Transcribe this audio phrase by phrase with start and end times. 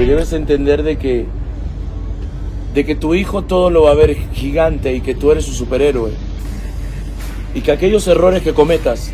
[0.00, 1.26] que debes entender de que
[2.72, 5.52] de que tu hijo todo lo va a ver gigante y que tú eres su
[5.52, 6.12] superhéroe.
[7.54, 9.10] Y que aquellos errores que cometas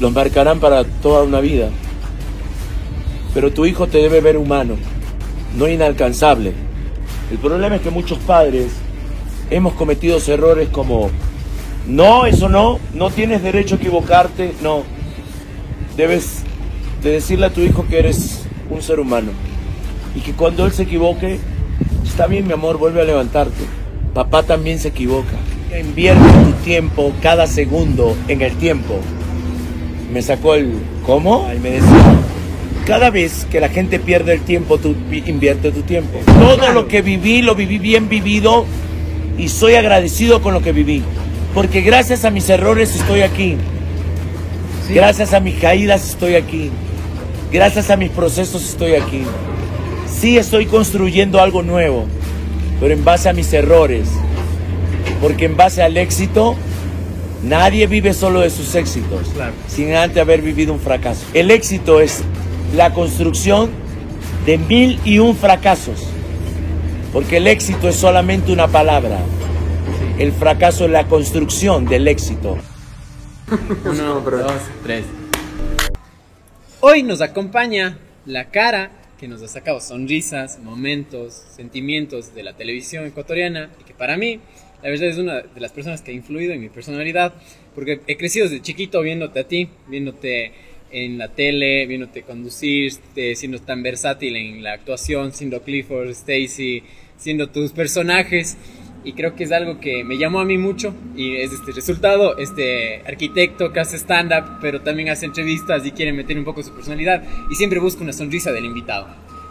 [0.00, 1.70] los marcarán para toda una vida.
[3.32, 4.74] Pero tu hijo te debe ver humano,
[5.56, 6.52] no inalcanzable.
[7.30, 8.72] El problema es que muchos padres
[9.48, 11.08] hemos cometido errores como,
[11.86, 14.82] no, eso no, no tienes derecho a equivocarte, no.
[15.96, 16.42] Debes
[17.02, 19.30] de decirle a tu hijo que eres un ser humano
[20.14, 21.38] y que cuando él se equivoque,
[22.04, 23.64] está bien mi amor, vuelve a levantarte.
[24.14, 25.36] Papá también se equivoca.
[25.78, 28.98] Invierte tu tiempo cada segundo en el tiempo.
[30.12, 30.72] Me sacó el
[31.04, 31.48] ¿cómo?
[31.54, 32.16] Y me decía,
[32.86, 34.96] cada vez que la gente pierde el tiempo, tú
[35.26, 36.18] invierte tu tiempo.
[36.24, 38.64] Todo lo que viví, lo viví bien vivido
[39.36, 41.02] y soy agradecido con lo que viví.
[41.54, 43.56] Porque gracias a mis errores estoy aquí.
[44.90, 46.70] Gracias a mis caídas estoy aquí.
[47.50, 49.22] Gracias a mis procesos estoy aquí.
[50.06, 52.04] Sí estoy construyendo algo nuevo,
[52.78, 54.08] pero en base a mis errores.
[55.22, 56.56] Porque en base al éxito,
[57.42, 59.28] nadie vive solo de sus éxitos,
[59.66, 61.24] sin antes haber vivido un fracaso.
[61.32, 62.22] El éxito es
[62.76, 63.70] la construcción
[64.44, 66.04] de mil y un fracasos.
[67.14, 69.18] Porque el éxito es solamente una palabra.
[70.18, 72.58] El fracaso es la construcción del éxito.
[73.84, 75.04] Uno, dos, tres.
[76.80, 83.04] Hoy nos acompaña la cara que nos ha sacado sonrisas, momentos, sentimientos de la televisión
[83.04, 84.38] ecuatoriana y que para mí,
[84.80, 87.34] la verdad, es una de las personas que ha influido en mi personalidad
[87.74, 90.52] porque he crecido desde chiquito viéndote a ti, viéndote
[90.92, 92.92] en la tele, viéndote conducir,
[93.34, 96.84] siendo tan versátil en la actuación, siendo Clifford, Stacy,
[97.16, 98.56] siendo tus personajes
[99.08, 102.36] y creo que es algo que me llamó a mí mucho y es este resultado,
[102.36, 106.74] este arquitecto que hace stand-up, pero también hace entrevistas y quiere meter un poco su
[106.74, 109.06] personalidad y siempre busca una sonrisa del invitado.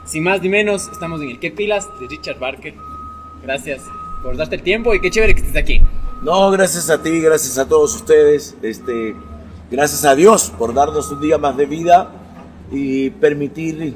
[0.06, 1.88] Sin más ni menos, estamos en el ¿Qué pilas?
[2.00, 2.76] de Richard Barker.
[3.42, 3.82] Gracias
[4.22, 5.82] por darte el tiempo y qué chévere que estés aquí.
[6.22, 9.16] No, gracias a ti, gracias a todos ustedes, este,
[9.72, 12.12] gracias a Dios por darnos un día más de vida
[12.72, 13.96] y permitir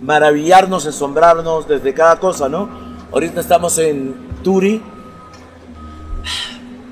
[0.00, 2.89] maravillarnos, asombrarnos desde cada cosa, ¿no?
[3.12, 4.80] Ahorita estamos en Turi,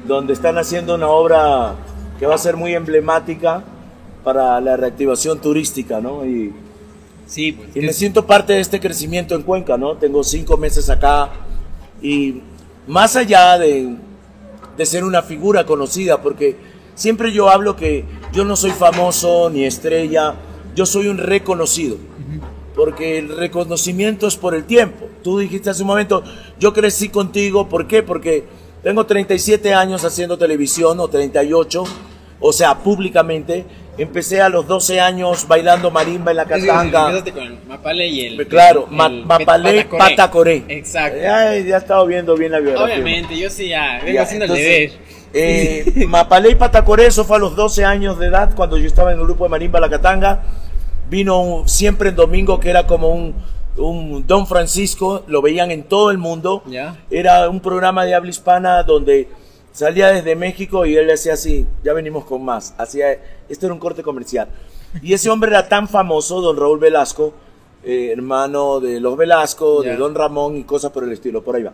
[0.05, 1.77] donde están haciendo una obra
[2.19, 3.63] que va a ser muy emblemática
[4.25, 6.27] para la reactivación turística, ¿no?
[6.27, 6.53] Y,
[7.25, 9.97] sí, pues, y me siento parte de este crecimiento en Cuenca, ¿no?
[9.97, 11.31] Tengo cinco meses acá
[12.03, 12.43] y
[12.89, 13.95] más allá de,
[14.77, 16.57] de ser una figura conocida, porque
[16.97, 20.35] siempre yo hablo que yo no soy famoso ni estrella,
[20.75, 21.97] yo soy un reconocido
[22.79, 25.09] porque el reconocimiento es por el tiempo.
[25.25, 26.23] Tú dijiste hace un momento,
[26.61, 28.05] yo crecí contigo, ¿por qué?
[28.05, 28.45] Porque
[28.85, 31.85] tengo 37 años haciendo televisión o 38,
[32.39, 33.65] o sea, públicamente.
[33.99, 37.07] Empecé a los 12 años bailando marimba en la catanga.
[37.07, 38.47] Empezaste con Mapale y el.
[38.47, 40.63] Claro, Mapale Patacoré.
[40.69, 41.19] Exacto.
[41.21, 42.95] Ya, ya he estado viendo bien la biografía.
[42.95, 44.93] Obviamente, yo sí ya, vengo haciendo el deber.
[45.35, 49.13] Eh, Mapale y Patacoré, eso fue a los 12 años de edad, cuando yo estaba
[49.13, 50.45] en el grupo de marimba La Catanga
[51.09, 53.35] vino siempre en domingo que era como un,
[53.77, 56.63] un Don Francisco, lo veían en todo el mundo.
[57.11, 59.29] Era un programa de habla hispana donde
[59.73, 62.75] salía desde México y él le hacía así, ya venimos con más.
[62.79, 63.13] Hacía,
[63.49, 64.49] esto era un corte comercial.
[65.03, 67.33] Y ese hombre era tan famoso, don Raúl Velasco,
[67.85, 71.63] eh, hermano de los Velasco, de don Ramón y cosas por el estilo, por ahí
[71.63, 71.73] va.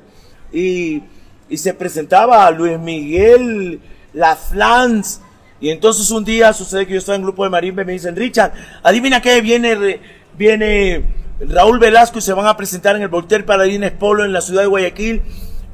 [0.52, 1.02] Y,
[1.48, 3.80] y se presentaba a Luis Miguel,
[4.12, 5.20] La Flans,
[5.60, 8.16] y entonces un día sucede que yo estaba en grupo de marimba y me dicen,
[8.16, 10.00] Richard, adivina qué, viene,
[10.37, 11.04] viene
[11.41, 14.62] Raúl Velasco y se van a presentar en el Voltaire Paladines Polo en la ciudad
[14.62, 15.22] de Guayaquil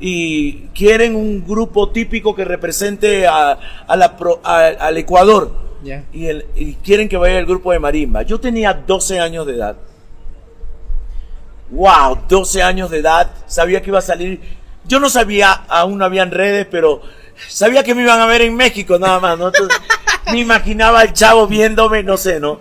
[0.01, 3.59] y quieren un grupo típico que represente a,
[3.89, 4.17] la
[4.79, 5.71] al Ecuador.
[6.13, 8.23] Y, el, y quieren que vaya el grupo de marimba.
[8.23, 9.77] Yo tenía 12 años de edad.
[11.71, 13.31] Wow, 12 años de edad.
[13.47, 14.41] Sabía que iba a salir.
[14.87, 17.01] Yo no sabía, aún no habían redes, pero
[17.49, 19.53] sabía que me iban a ver en México nada más, ¿no?
[20.33, 22.61] me imaginaba al chavo viéndome, no sé, ¿no?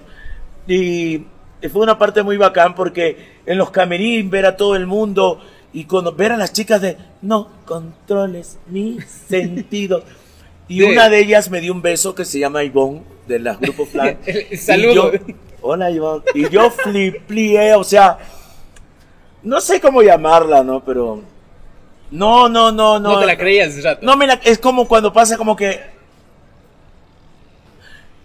[0.67, 1.25] Y
[1.71, 5.41] fue una parte muy bacán porque en los camerines ver a todo el mundo
[5.73, 10.03] y cuando ver a las chicas de no controles mi sentido.
[10.67, 13.89] Y una de ellas me dio un beso que se llama Ivonne, de las grupos
[13.89, 14.17] Flan.
[14.57, 15.15] Saludos.
[15.61, 16.23] Hola Ivonne.
[16.35, 18.19] Y yo fliplié, o sea,
[19.43, 20.83] no sé cómo llamarla, ¿no?
[20.83, 21.23] Pero
[22.11, 23.13] no, no, no, no.
[23.13, 24.05] No te la creías rato.
[24.05, 25.79] No me la, es como cuando pasa como que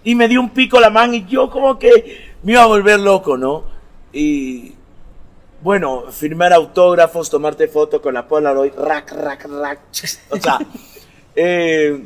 [0.04, 3.00] y me dio un pico la mano y yo como que me iba a volver
[3.00, 3.64] loco, ¿no?
[4.12, 4.74] Y
[5.62, 9.80] bueno, firmar autógrafos, tomarte fotos con la Polaroid, rack, rack, rack.
[10.28, 10.58] O sea,
[11.36, 12.04] eh,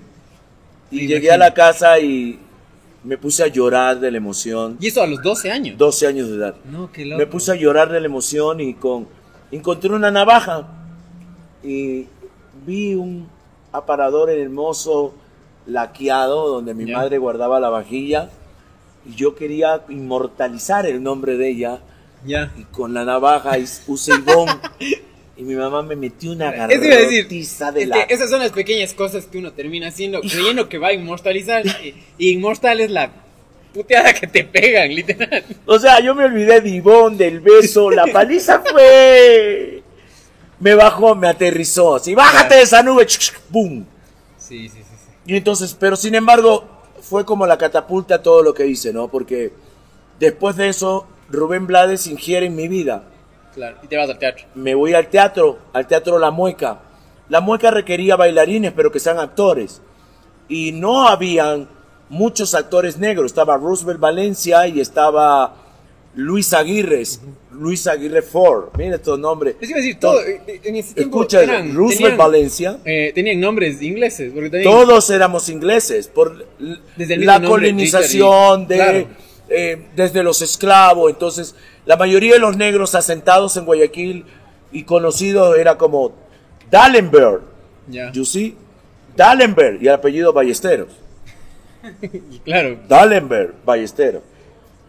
[0.92, 2.38] y llegué a la casa y,
[3.04, 4.76] me puse a llorar de la emoción.
[4.80, 5.78] ¿Y eso a los 12 años?
[5.78, 6.54] 12 años de edad.
[6.64, 7.18] No, qué loco.
[7.18, 9.08] Me puse a llorar de la emoción y con
[9.50, 10.66] encontré una navaja
[11.62, 12.06] y
[12.66, 13.28] vi un
[13.72, 15.14] aparador hermoso
[15.66, 18.30] laqueado donde mi madre guardaba la vajilla
[19.06, 21.80] y yo quería inmortalizar el nombre de ella.
[22.26, 22.52] Ya.
[22.58, 23.52] Y con la navaja
[23.86, 24.52] puse Ivonne
[25.36, 28.00] y mi mamá me metió una garrotiza de la...
[28.02, 31.64] esas son las pequeñas cosas que uno termina haciendo, creyendo que va a inmortalizar.
[32.18, 33.12] y, inmortal es la
[33.72, 35.44] puteada que te pegan, literal.
[35.64, 39.82] O sea, yo me olvidé de Ivonne, del beso, la paliza fue...
[40.60, 43.06] Me bajó, me aterrizó, así, bájate de esa nube,
[43.52, 43.84] ¡pum!
[44.36, 45.10] Sí, sí, sí, sí.
[45.26, 46.64] Y entonces, pero sin embargo,
[47.00, 49.08] fue como la catapulta todo lo que hice, ¿no?
[49.08, 49.52] Porque
[50.18, 53.04] después de eso, Rubén Blades ingiere en mi vida
[53.82, 54.46] y te vas al teatro.
[54.54, 56.80] Me voy al teatro, al teatro La Mueca.
[57.28, 59.82] La Mueca requería bailarines, pero que sean actores.
[60.48, 61.68] Y no habían
[62.08, 63.26] muchos actores negros.
[63.26, 65.54] Estaba Roosevelt Valencia y estaba
[66.14, 67.02] Luis Aguirre,
[67.52, 68.70] Luis Aguirre Ford.
[68.76, 69.56] Mira estos nombres.
[69.60, 72.78] Es decir, todo, en ese tiempo Escucha, Roosevelt Valencia.
[72.84, 74.32] Eh, tenían nombres ingleses.
[74.62, 76.08] Todos éramos ingleses.
[76.08, 76.46] Por
[76.96, 79.06] la colonización de,
[79.48, 81.10] eh, desde los esclavos.
[81.10, 81.54] Entonces,
[81.86, 84.24] la mayoría de los negros asentados en Guayaquil
[84.72, 86.12] y conocidos era como
[86.70, 87.42] Dallenberg.
[87.90, 88.12] Yeah.
[88.12, 88.56] You see?
[89.16, 90.88] Dallenberg y el apellido Ballesteros.
[92.44, 92.78] claro.
[92.88, 94.22] Dallenberg, Ballesteros.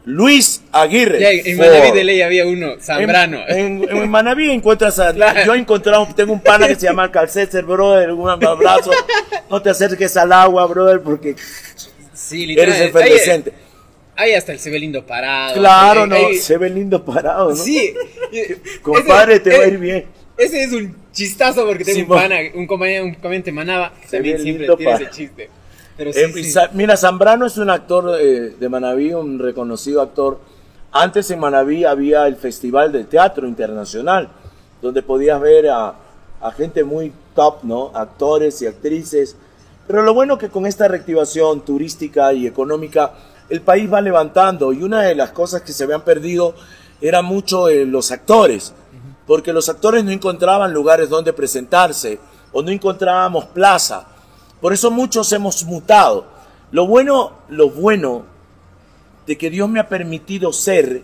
[0.06, 1.50] Luis Aguirre.
[1.50, 3.42] en Manaví de ley había uno, Zambrano.
[3.48, 5.14] En, Manaví encuentras a.
[5.46, 8.12] Yo he encontrado, tengo un pana que se llama Calceter, brother.
[8.12, 8.92] Un abrazo.
[9.50, 11.36] No te acerques al agua, brother, porque
[12.14, 13.54] sí, eres efervescente.
[14.16, 15.54] Ahí hasta el se ve lindo parado.
[15.54, 17.56] Claro, no, se ve lindo parado, ¿no?
[17.56, 17.94] Sí.
[18.82, 20.06] Compadre, te va a ir bien.
[20.38, 24.40] Ese es un chistazo porque tengo un pana, un compañero, un comente Manaba, que también
[24.42, 25.50] siempre tiene ese chiste.
[26.00, 30.40] Pero sí, eh, Mira, Zambrano es un actor eh, de Manaví, un reconocido actor.
[30.94, 34.30] Antes en Manaví había el Festival de Teatro Internacional,
[34.82, 35.94] donde podías ver a,
[36.40, 37.92] a gente muy top, ¿no?
[37.94, 39.36] Actores y actrices.
[39.88, 43.12] Pero lo bueno que con esta reactivación turística y económica
[43.50, 46.56] el país va levantando y una de las cosas que se habían perdido
[47.02, 48.74] era mucho eh, los actores,
[49.28, 52.20] porque los actores no encontraban lugares donde presentarse
[52.54, 54.08] o no encontrábamos plaza.
[54.62, 56.28] Por eso muchos hemos mutado.
[56.72, 58.26] Lo bueno, lo bueno
[59.26, 61.02] de que Dios me ha permitido ser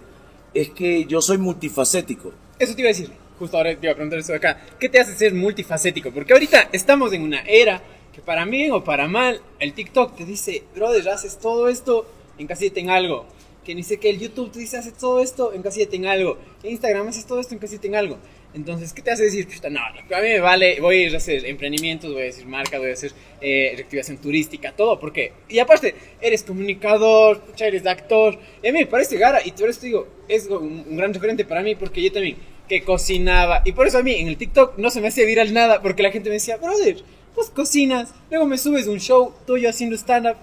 [0.54, 2.32] es que yo soy multifacético.
[2.60, 4.62] Eso te iba a decir, justo ahora te iba a preguntar eso de acá.
[4.80, 6.12] ¿Qué te hace ser multifacético?
[6.12, 7.82] Porque ahorita estamos en una era
[8.14, 12.06] que para bien o para mal, el TikTok te dice, brother, haces todo esto
[12.38, 13.26] encasíllate en algo.
[13.64, 16.38] Que ni sé que el YouTube te dice, haces todo esto, encasíllate en algo.
[16.64, 18.18] Instagram haces todo esto, encasíllate en algo.
[18.56, 19.48] Entonces, ¿qué te hace decir?
[19.70, 22.80] no, a mí me vale, voy a ir a hacer emprendimientos, voy a decir marcas,
[22.80, 23.12] voy a hacer
[23.42, 28.86] eh, reactivación turística, todo, porque, y aparte, eres comunicador, eres actor, y a mí me
[28.86, 32.02] parece gara, y por eso te digo, es un, un, gran referente para mí, porque
[32.02, 32.38] yo también,
[32.70, 35.54] que cocinaba, y por eso a mí en el TikTok no se me hacía viral
[35.54, 37.04] nada, porque la gente me decía, brother,
[37.36, 40.38] pues cocinas, luego me subes un show tuyo haciendo stand-up,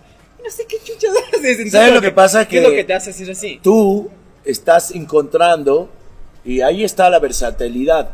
[0.44, 1.72] no sé qué chuchas haces.
[1.72, 2.46] ¿Sabes lo que, pasa?
[2.46, 3.58] ¿Qué es lo que te hace decir así?
[3.62, 4.10] Tú
[4.44, 5.88] estás encontrando,
[6.44, 8.10] y ahí está la versatilidad.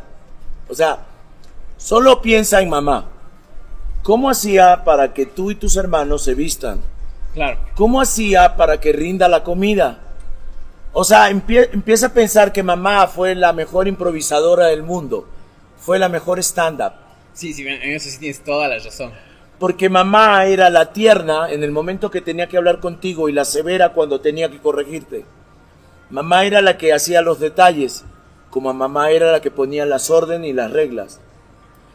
[0.67, 0.99] O sea,
[1.77, 3.05] solo piensa en mamá.
[4.03, 6.81] ¿Cómo hacía para que tú y tus hermanos se vistan?
[7.33, 7.59] Claro.
[7.75, 9.99] ¿Cómo hacía para que rinda la comida?
[10.93, 15.27] O sea, empieza a pensar que mamá fue la mejor improvisadora del mundo,
[15.77, 16.93] fue la mejor stand-up.
[17.33, 19.11] Sí, sí, en eso sí tienes toda la razón
[19.59, 23.43] porque mamá era la tierna en el momento que tenía que hablar contigo y la
[23.43, 25.25] severa cuando tenía que corregirte.
[26.09, 28.05] Mamá era la que hacía los detalles,
[28.49, 31.19] como mamá era la que ponía las órdenes y las reglas.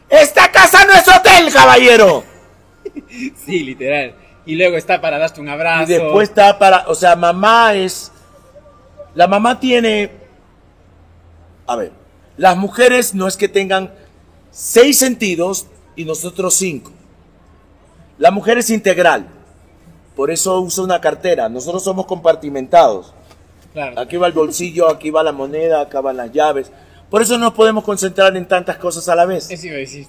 [0.09, 2.23] ¡Esta casa no es hotel, caballero!
[3.45, 4.15] sí, literal.
[4.45, 5.91] Y luego está para darte un abrazo.
[5.91, 8.11] Y después está para, o sea, mamá es,
[9.15, 10.11] la mamá tiene,
[11.65, 11.91] a ver,
[12.37, 13.91] las mujeres no es que tengan
[14.51, 16.91] seis sentidos y nosotros cinco.
[18.17, 19.27] La mujer es integral,
[20.15, 21.49] por eso usa una cartera.
[21.49, 23.14] Nosotros somos compartimentados.
[23.97, 26.71] Aquí va el bolsillo, aquí va la moneda, acá van las llaves.
[27.09, 29.49] Por eso no podemos concentrar en tantas cosas a la vez.
[29.49, 30.07] Eso iba a decir.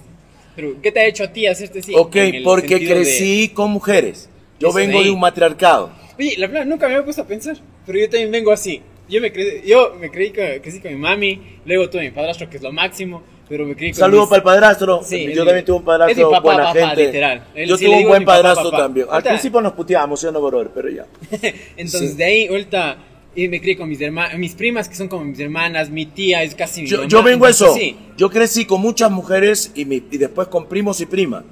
[0.55, 1.93] Pero, ¿qué te ha hecho a ti hacerte así?
[1.95, 4.29] Ok, porque crecí con mujeres.
[4.59, 5.91] Yo vengo de, un matriarcado.
[6.17, 8.81] Oye, la verdad, nunca me había puesto a pensar, pero yo también vengo así.
[9.07, 9.31] Yo me,
[9.65, 12.71] yo me creí que crecí con mi mami, luego tuve mi padrastro, que es lo
[12.71, 13.21] máximo.
[13.47, 15.01] Pero me Saludos para el padrastro.
[15.09, 17.05] yo también tuve un padrastro papá, buena gente.
[17.05, 17.43] Literal.
[17.65, 19.07] yo tuve un buen padrastro también.
[19.09, 21.05] Al principio nos puteábamos, yo no brother, pero ya.
[21.77, 22.97] Entonces de ahí vuelta
[23.37, 26.41] y me crié con mis hermanas, mis primas que son como mis hermanas, mi tía
[26.41, 27.75] es casi mi Yo, yo vengo eso.
[28.17, 31.43] Yo crecí con muchas mujeres y, y después con primos y primas.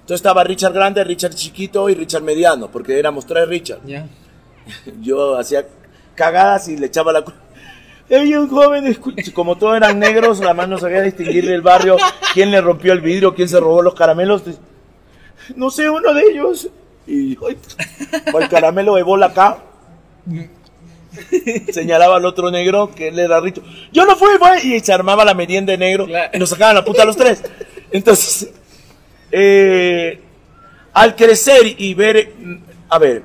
[0.00, 3.80] Entonces estaba Richard grande, Richard chiquito y Richard mediano, porque éramos tres Richard.
[5.00, 5.66] yo hacía
[6.14, 7.40] cagadas y le echaba la culpa.
[8.14, 8.98] Había un joven,
[9.32, 11.96] como todos eran negros, la mano no sabía distinguir del barrio
[12.34, 14.42] quién le rompió el vidrio, quién se robó los caramelos.
[15.56, 16.68] No sé, uno de ellos.
[17.06, 17.38] Y
[18.38, 19.64] el caramelo de bola acá.
[21.72, 23.60] Señalaba al otro negro que él era rico.
[23.92, 24.62] Yo no fui, fue.
[24.64, 27.42] Y se armaba la merienda de negro y nos sacaban la puta a los tres.
[27.90, 28.50] Entonces,
[29.32, 30.20] eh,
[30.92, 32.32] al crecer y ver,
[32.88, 33.22] a ver,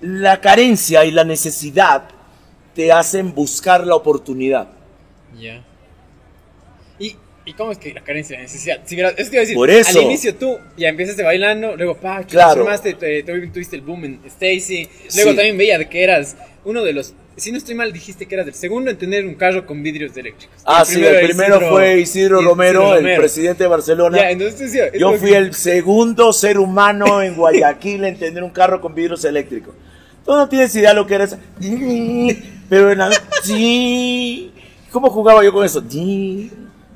[0.00, 2.08] la carencia y la necesidad
[2.74, 4.68] te hacen buscar la oportunidad.
[5.38, 5.62] Ya.
[7.46, 8.80] ¿Y cómo es que la carencia de necesidad?
[8.86, 9.98] Si, iba a decir, Por eso.
[9.98, 12.54] al inicio tú ya empezaste bailando, luego pa, claro.
[12.54, 12.94] transformaste,
[13.52, 17.52] tuviste el boom en Stacy, luego también veía de que eras uno de los, si
[17.52, 20.56] no estoy mal, dijiste que eras el segundo en tener un carro con vidrios eléctricos.
[20.64, 24.18] Ah, sí, el primero fue Isidro Romero, el presidente de Barcelona.
[24.18, 28.80] Ya, entonces, sí, Yo fui el segundo ser humano en Guayaquil en tener un carro
[28.80, 29.74] con vidrios eléctricos.
[30.24, 31.36] Tú no tienes idea lo que eres.
[32.70, 33.10] Pero en la...
[34.90, 35.82] ¿Cómo jugaba yo con eso?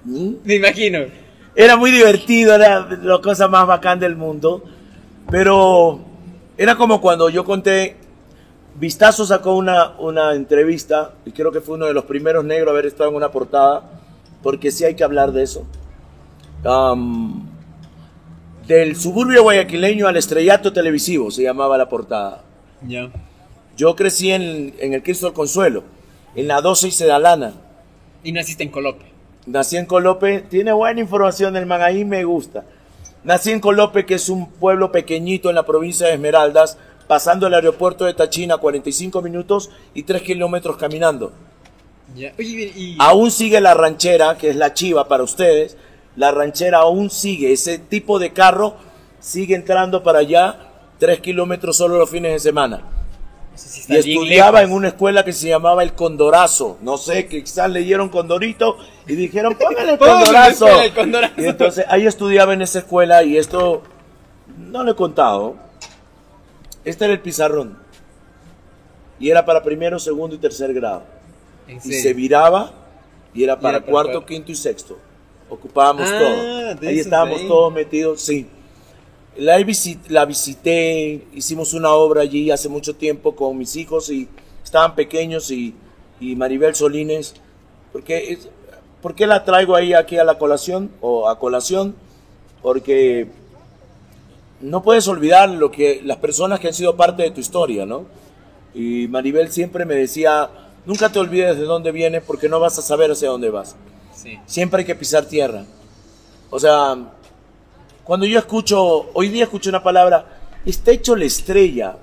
[0.09, 1.01] Me imagino.
[1.55, 4.65] Era muy divertido, era la cosa más bacán del mundo.
[5.31, 6.01] Pero
[6.57, 7.97] era como cuando yo conté,
[8.77, 12.71] Vistazo sacó una, una entrevista, y creo que fue uno de los primeros negros a
[12.73, 13.91] haber estado en una portada,
[14.43, 15.67] porque sí hay que hablar de eso.
[18.67, 22.43] del suburbio guayaquileño al estrellato televisivo se llamaba la portada.
[22.87, 23.11] Ya.
[23.77, 25.85] Yo crecí en, en el Cristo del Consuelo,
[26.35, 27.55] en la 12 y Sedalana.
[28.25, 29.08] Y naciste en Colope.
[29.49, 32.65] Nací en Colope, tiene buena información el man, ahí me gusta.
[33.25, 36.77] Nací en Colope, que es un pueblo pequeñito en la provincia de Esmeraldas,
[37.07, 41.33] pasando el aeropuerto de Tachina 45 minutos y 3 kilómetros caminando.
[42.99, 45.79] Aún sigue la ranchera, que es la chiva para ustedes.
[46.15, 48.75] La ranchera aún sigue, ese tipo de carro
[49.19, 50.59] sigue entrando para allá
[50.99, 52.83] 3 kilómetros solo los fines de semana
[53.89, 56.79] y estudiaba en una escuela que se llamaba El Condorazo.
[56.83, 60.67] No sé, quizás leyeron Condorito y dijeron, póngale el Condorazo.
[61.37, 63.83] Y entonces ahí estudiaba en esa escuela y esto
[64.57, 65.57] no lo he contado.
[66.85, 67.79] Este era el pizarrón.
[69.21, 71.03] Y era para primero, segundo y tercer grado.
[71.67, 72.73] Y se viraba
[73.35, 74.99] y era para cuarto, quinto y sexto.
[75.51, 76.89] Ocupábamos ah, todo.
[76.89, 78.49] Ahí estábamos todos metidos, sí.
[79.39, 79.57] La,
[80.09, 84.29] la visité, hicimos una obra allí hace mucho tiempo con mis hijos y
[84.65, 85.75] estaban pequeños y,
[86.21, 87.35] Maribel Solines.
[87.93, 88.39] Porque,
[89.01, 91.95] ¿Por qué la traigo ahí aquí a la colación o a colación?
[92.63, 93.29] Porque
[94.61, 98.07] no puedes olvidar lo que las personas que han sido parte de tu historia, ¿no?
[98.75, 100.51] Y Maribel siempre me decía,
[100.85, 103.77] nunca te olvides de dónde vienes porque no vas a saber hacia dónde vas.
[104.47, 105.65] Siempre hay que pisar tierra.
[106.51, 106.97] O sea,
[108.09, 110.25] cuando yo escucho, hoy día escucho una palabra,
[110.65, 111.99] está hecho la estrella.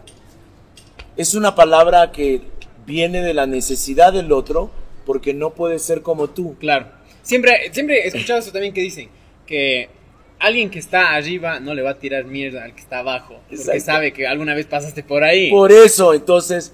[1.17, 2.41] Es una palabra que
[2.85, 4.69] viene de la necesidad del otro
[5.03, 6.57] porque no puede ser como tú.
[6.59, 6.89] Claro.
[7.23, 9.09] Siempre, siempre he escuchado eso también que dicen,
[9.47, 9.89] que
[10.37, 13.79] alguien que está arriba no le va a tirar mierda al que está abajo, porque
[13.79, 15.49] sabe que alguna vez pasaste por ahí.
[15.49, 16.71] Por eso, entonces,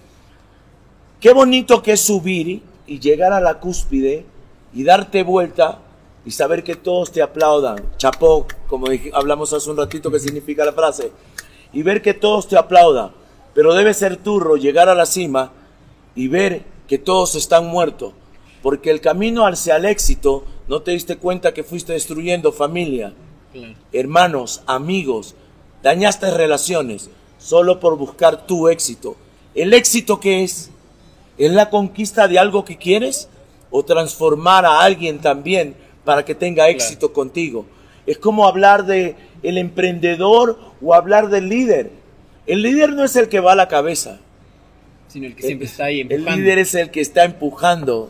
[1.21, 4.25] qué bonito que es subir y llegar a la cúspide
[4.73, 5.79] y darte vuelta
[6.25, 10.73] y saber que todos te aplaudan, chapó, como hablamos hace un ratito que significa la
[10.73, 11.11] frase,
[11.73, 13.11] y ver que todos te aplaudan,
[13.53, 15.51] pero debe ser turro llegar a la cima
[16.15, 18.13] y ver que todos están muertos,
[18.61, 23.13] porque el camino hacia el éxito no te diste cuenta que fuiste destruyendo familia,
[23.91, 25.35] hermanos, amigos,
[25.81, 29.15] dañaste relaciones solo por buscar tu éxito.
[29.55, 30.69] ¿El éxito qué es?
[31.37, 33.27] ¿Es la conquista de algo que quieres?
[33.71, 37.65] ¿O transformar a alguien también para que tenga éxito contigo.
[38.05, 41.91] Es como hablar de el emprendedor o hablar del líder.
[42.47, 44.19] El líder no es el que va a la cabeza,
[45.07, 46.31] sino el que siempre está ahí empujando.
[46.31, 48.09] El líder es el que está empujando.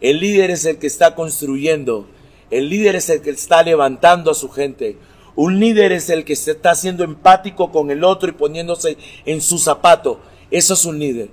[0.00, 2.06] El líder es el que está construyendo.
[2.50, 4.96] El líder es el que está levantando a su gente.
[5.36, 9.40] Un líder es el que se está siendo empático con el otro y poniéndose en
[9.40, 10.20] su zapato.
[10.50, 11.30] Eso es un líder.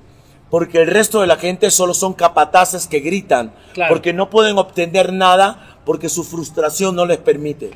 [0.52, 3.54] Porque el resto de la gente solo son capataces que gritan.
[3.88, 7.72] Porque no pueden obtener nada porque su frustración no les permite.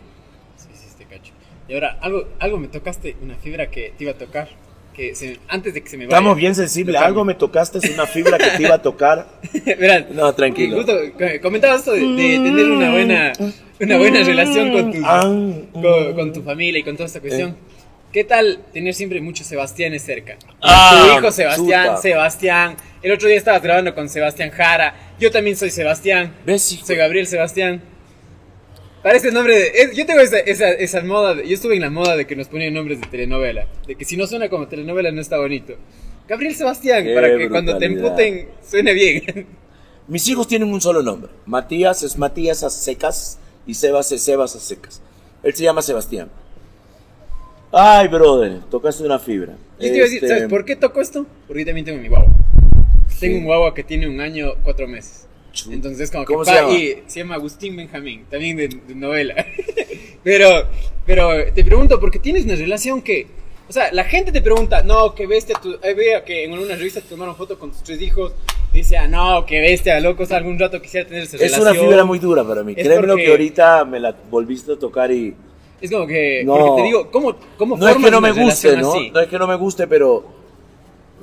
[0.57, 1.31] Sí, sí, este cacho.
[1.69, 4.49] Y ahora, algo, algo me tocaste, una fibra que te iba a tocar.
[4.93, 5.13] Que
[5.47, 6.17] antes de que se me vaya.
[6.17, 7.01] Estamos bien sensibles.
[7.01, 9.27] Algo me tocaste, es una fibra que te iba a tocar.
[9.65, 10.77] Verán, no, tranquilo.
[10.77, 10.93] Justo
[11.41, 13.33] comentabas esto de, tener una buena,
[13.79, 17.51] una buena relación con tu, ah, con, tu familia y con toda esta cuestión.
[17.51, 17.74] Eh.
[18.15, 20.37] ¿Qué tal tener siempre muchos Sebastianes cerca?
[20.61, 22.77] Ah, tu hijo Sebastián, Sebastián.
[23.03, 24.95] El otro día estabas grabando con Sebastián Jara.
[25.19, 26.33] Yo también soy Sebastián.
[26.45, 27.81] ¿Ves, Soy Gabriel Sebastián.
[29.03, 29.91] Parece nombre de.
[29.93, 31.43] yo tengo esa, esa, esa, moda.
[31.43, 33.67] yo estuve en la moda de que nos ponían nombres de telenovela.
[33.85, 35.75] De que si no suena como telenovela no está bonito.
[36.25, 39.45] Gabriel Sebastián, para que cuando te emputen suene bien.
[40.07, 41.31] Mis hijos tienen un solo nombre.
[41.45, 45.01] Matías es Matías a secas y Sebas es Sebas a secas.
[45.43, 46.29] Él se llama Sebastián.
[47.77, 49.57] Ay, brother, tocaste una fibra.
[49.77, 51.25] Yo te iba a decir, ¿sabes este, por qué toco esto?
[51.45, 52.33] Porque yo también tengo mi guagua.
[53.19, 55.27] Tengo un guagua que tiene un año, cuatro meses.
[55.69, 56.71] Entonces, como ¿Cómo se llama?
[56.71, 59.45] Y se llama Agustín Benjamín, también de, novela.
[60.23, 60.69] pero,
[61.05, 63.27] pero te pregunto, porque tienes una relación que.
[63.67, 66.75] O sea, la gente te pregunta, no, que bestia, tu, eh, veo que en una
[66.75, 68.31] revista te tomaron foto con tus tres hijos.
[68.71, 71.67] Dice, ah, no, que bestia, locos, algún rato quisiera tener esa relación.
[71.67, 72.73] Es una fibra muy dura para mí.
[72.73, 75.35] Créeme que ahorita me la volviste a tocar y.
[75.81, 76.43] Es como que.
[76.43, 78.93] No, porque te digo, ¿cómo, cómo no es que no me guste, ¿no?
[79.13, 80.23] No es que no me guste, pero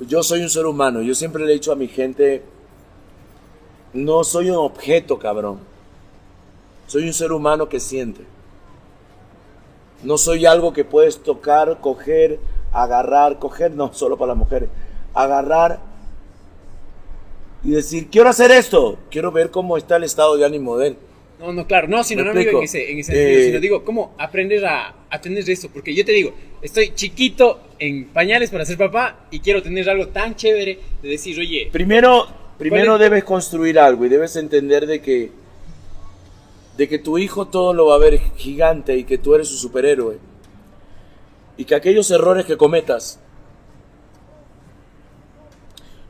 [0.07, 1.01] yo soy un ser humano.
[1.01, 2.43] Yo siempre le he dicho a mi gente
[3.93, 5.59] no soy un objeto, cabrón.
[6.87, 8.25] Soy un ser humano que siente.
[10.03, 12.39] No soy algo que puedes tocar, coger,
[12.71, 14.69] agarrar, coger, no, solo para las mujeres.
[15.13, 15.79] Agarrar
[17.63, 20.97] y decir, quiero hacer esto, quiero ver cómo está el estado de ánimo de él.
[21.43, 23.83] No, no, claro, no, sino no digo en ese, en ese sentido, sino eh, digo,
[23.83, 25.67] ¿cómo aprender a, a tener esto?
[25.67, 30.07] Porque yo te digo, estoy chiquito en pañales para ser papá y quiero tener algo
[30.07, 31.67] tan chévere de decir, oye.
[31.69, 35.31] Primero, Primero debes construir algo y debes entender de que
[36.77, 39.57] de que tu hijo todo lo va a ver gigante y que tú eres su
[39.57, 40.19] superhéroe.
[41.57, 43.19] Y que aquellos errores que cometas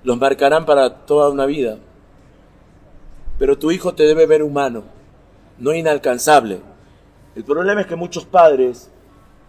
[0.03, 1.79] los marcarán para toda una vida.
[3.39, 4.83] Pero tu hijo te debe ver humano,
[5.57, 6.61] no inalcanzable.
[7.35, 8.89] El problema es que muchos padres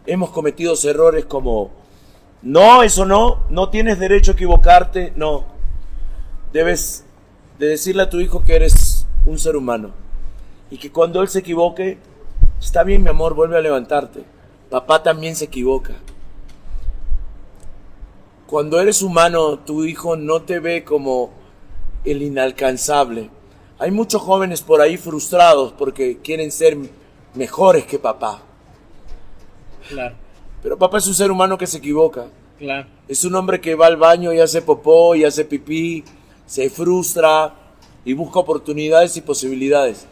[0.07, 1.71] hemos cometido errores como,
[2.43, 5.45] no, eso no, no tienes derecho a equivocarte, no
[6.53, 7.05] debes
[7.59, 9.91] de decirle a tu hijo que eres un ser humano
[10.71, 11.99] y que cuando él se equivoque,
[12.61, 14.25] está bien mi amor, vuelve a levantarte.
[14.71, 15.95] Papá también se equivoca.
[18.47, 21.33] Cuando eres humano, tu hijo no te ve como
[22.05, 23.31] el inalcanzable.
[23.79, 26.77] Hay muchos jóvenes por ahí frustrados porque quieren ser
[27.35, 28.41] mejores que papá.
[29.89, 30.15] Claro.
[30.63, 32.27] Pero papá es un ser humano que se equivoca.
[32.59, 32.87] Claro.
[33.09, 36.05] Es un hombre que va al baño y hace popó y hace pipí
[36.47, 37.53] se frustra
[38.05, 40.07] y busca oportunidades y posibilidades.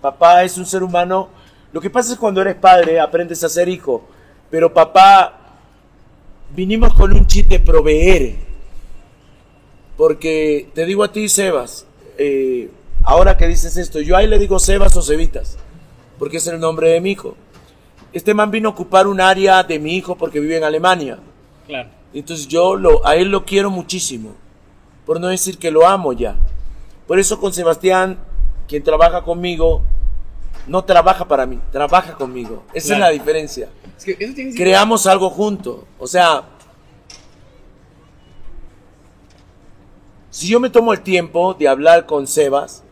[0.00, 1.28] Papá es un ser humano.
[1.72, 4.02] Lo que pasa es cuando eres padre aprendes a ser hijo,
[4.50, 5.58] pero papá
[6.54, 8.36] vinimos con un chiste proveer.
[9.96, 11.86] Porque te digo a ti, Sebas,
[12.18, 12.68] eh,
[13.04, 15.56] ahora que dices esto, yo ahí le digo Sebas o Cevitas,
[16.18, 17.36] porque es el nombre de mi hijo.
[18.12, 21.18] Este man vino a ocupar un área de mi hijo porque vive en Alemania.
[21.66, 21.88] Claro.
[22.12, 24.34] Entonces yo lo, a él lo quiero muchísimo
[25.04, 26.36] por no decir que lo amo ya.
[27.06, 28.18] Por eso con Sebastián,
[28.66, 29.82] quien trabaja conmigo,
[30.66, 32.62] no trabaja para mí, trabaja conmigo.
[32.72, 33.68] Esa es la diferencia.
[34.56, 35.80] Creamos algo juntos.
[35.98, 36.44] O sea,
[40.30, 42.82] si yo me tomo el tiempo de hablar con Sebas,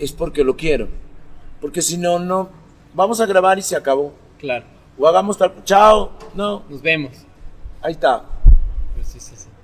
[0.00, 0.88] es porque lo quiero.
[1.60, 2.48] Porque si no, no,
[2.94, 4.12] vamos a grabar y se acabó.
[4.38, 4.64] Claro.
[4.98, 6.64] O hagamos tal, chao, no.
[6.68, 7.12] Nos vemos.
[7.82, 8.24] Ahí está.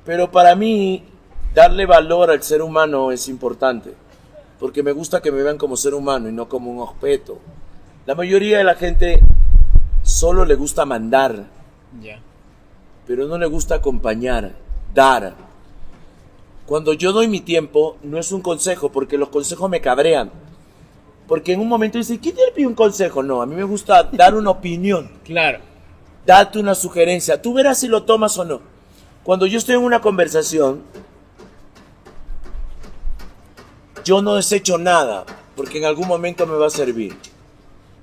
[0.05, 1.03] Pero para mí,
[1.55, 3.93] darle valor al ser humano es importante,
[4.61, 7.39] porque me gusta que me vean como ser humano y no como un objeto.
[8.05, 9.21] La mayoría de la gente
[10.03, 11.47] solo le gusta mandar,
[13.07, 14.53] pero no le gusta acompañar,
[14.95, 15.46] dar.
[16.67, 20.33] Cuando yo doy mi tiempo, no es un consejo, porque los consejos me cabrean.
[21.29, 23.23] Porque en un momento dice, ¿quién te pide un consejo?
[23.23, 25.11] No, a mí me gusta dar una opinión.
[25.25, 25.61] Claro.
[26.25, 27.41] Date una sugerencia.
[27.41, 28.61] Tú verás si lo tomas o no.
[29.23, 30.83] Cuando yo estoy en una conversación,
[34.05, 35.25] yo no desecho nada,
[35.55, 37.17] porque en algún momento me va a servir.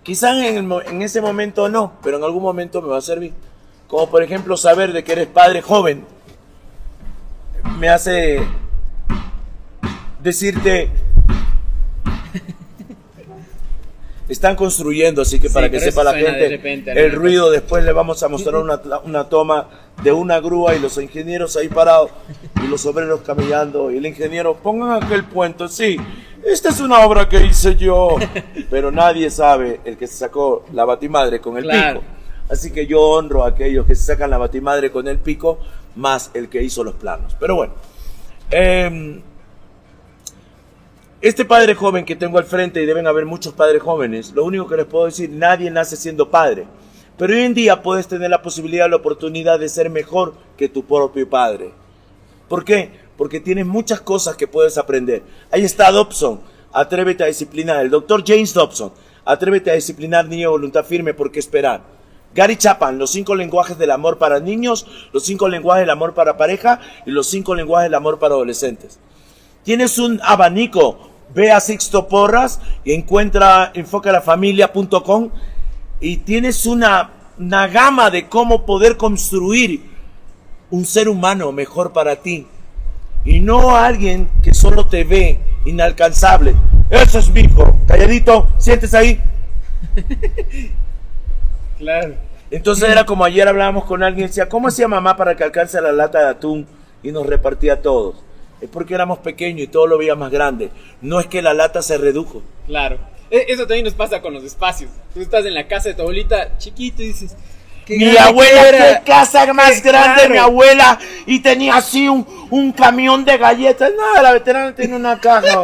[0.04, 3.34] Quizás en, en, ese momento no, pero en algún momento me va a servir.
[3.88, 6.06] Como por ejemplo saber de que eres padre joven,
[7.80, 8.39] me hace
[10.21, 10.89] decirte,
[14.30, 18.30] están construyendo, así que para que sepa la gente el ruido, después le vamos a
[18.30, 19.67] mostrar una, una, toma
[20.02, 22.12] de una grúa y los ingenieros ahí parados
[22.63, 25.97] y los obreros caminando y el ingeniero, pongan aquel puente, sí,
[26.45, 28.17] esta es una obra que hice yo,
[28.69, 32.04] pero nadie sabe el que se sacó la batimadre con el pico.
[32.49, 35.60] Así que yo honro a aquellos que se sacan la batimadre con el pico,
[35.95, 37.36] más el que hizo los planos.
[37.39, 37.73] Pero bueno,
[38.51, 39.21] eh,
[41.21, 44.67] este padre joven que tengo al frente, y deben haber muchos padres jóvenes, lo único
[44.67, 46.65] que les puedo decir, nadie nace siendo padre.
[47.17, 50.84] Pero hoy en día puedes tener la posibilidad, la oportunidad de ser mejor que tu
[50.84, 51.71] propio padre.
[52.49, 52.91] ¿Por qué?
[53.17, 55.21] Porque tienes muchas cosas que puedes aprender.
[55.51, 56.41] Ahí está Dobson,
[56.73, 57.86] Atrévete a disciplinar.
[57.86, 58.91] El doctor James Dobson.
[59.23, 61.82] Atrévete a disciplinar niño voluntad firme, porque esperar.
[62.34, 66.38] Gary Chapman, los cinco lenguajes del amor para niños, los cinco lenguajes del amor para
[66.38, 69.00] pareja y los cinco lenguajes del amor para adolescentes.
[69.63, 75.30] Tienes un abanico, ve a Sixto Porras y encuentra enfocarafamilia.com
[76.00, 79.89] y tienes una, una gama de cómo poder construir
[80.69, 82.48] un ser humano mejor para ti.
[83.26, 86.56] Y no alguien que solo te ve inalcanzable.
[86.89, 87.48] Eso es mi.
[87.88, 89.22] Calladito, sientes ahí.
[91.84, 92.15] claro.
[92.52, 95.91] Entonces era como ayer hablábamos con alguien, decía, ¿cómo hacía mamá para que alcance la
[95.91, 96.67] lata de atún
[97.02, 98.15] y nos repartía a todos?
[98.62, 100.69] Es porque éramos pequeños y todo lo veía más grande.
[101.02, 102.43] No es que la lata se redujo.
[102.67, 102.98] Claro.
[103.32, 104.91] E, eso también nos pasa con los espacios.
[105.13, 107.36] Tú estás en la casa de tu abuelita chiquito y dices,
[107.88, 113.38] mi abuela, qué casa más grande, mi abuela, y tenía así un, un camión de
[113.38, 113.91] galletas.
[113.98, 115.63] Nada, la veterana tiene una caja.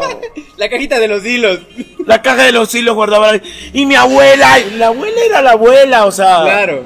[0.58, 1.60] la cajita de los hilos.
[2.06, 3.32] La caja de los hilos guardaba.
[3.74, 6.42] Y mi abuela, la abuela era la abuela, o sea.
[6.44, 6.84] Claro.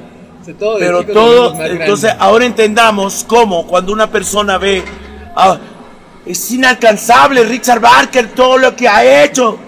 [0.58, 4.82] todo pero todo, entonces ahora entendamos cómo cuando una persona ve,
[5.34, 5.58] ah,
[6.26, 9.58] es inalcanzable Richard Barker, todo lo que ha hecho.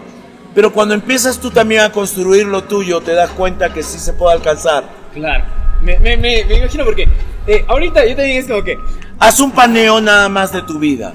[0.54, 4.14] Pero cuando empiezas tú también a construir lo tuyo, te das cuenta que sí se
[4.14, 4.84] puede alcanzar.
[5.16, 5.44] Claro.
[5.80, 7.08] Me, me, me, imagino porque
[7.46, 8.78] eh, ahorita yo también es como que...
[9.18, 11.14] Haz un paneo nada más de tu vida.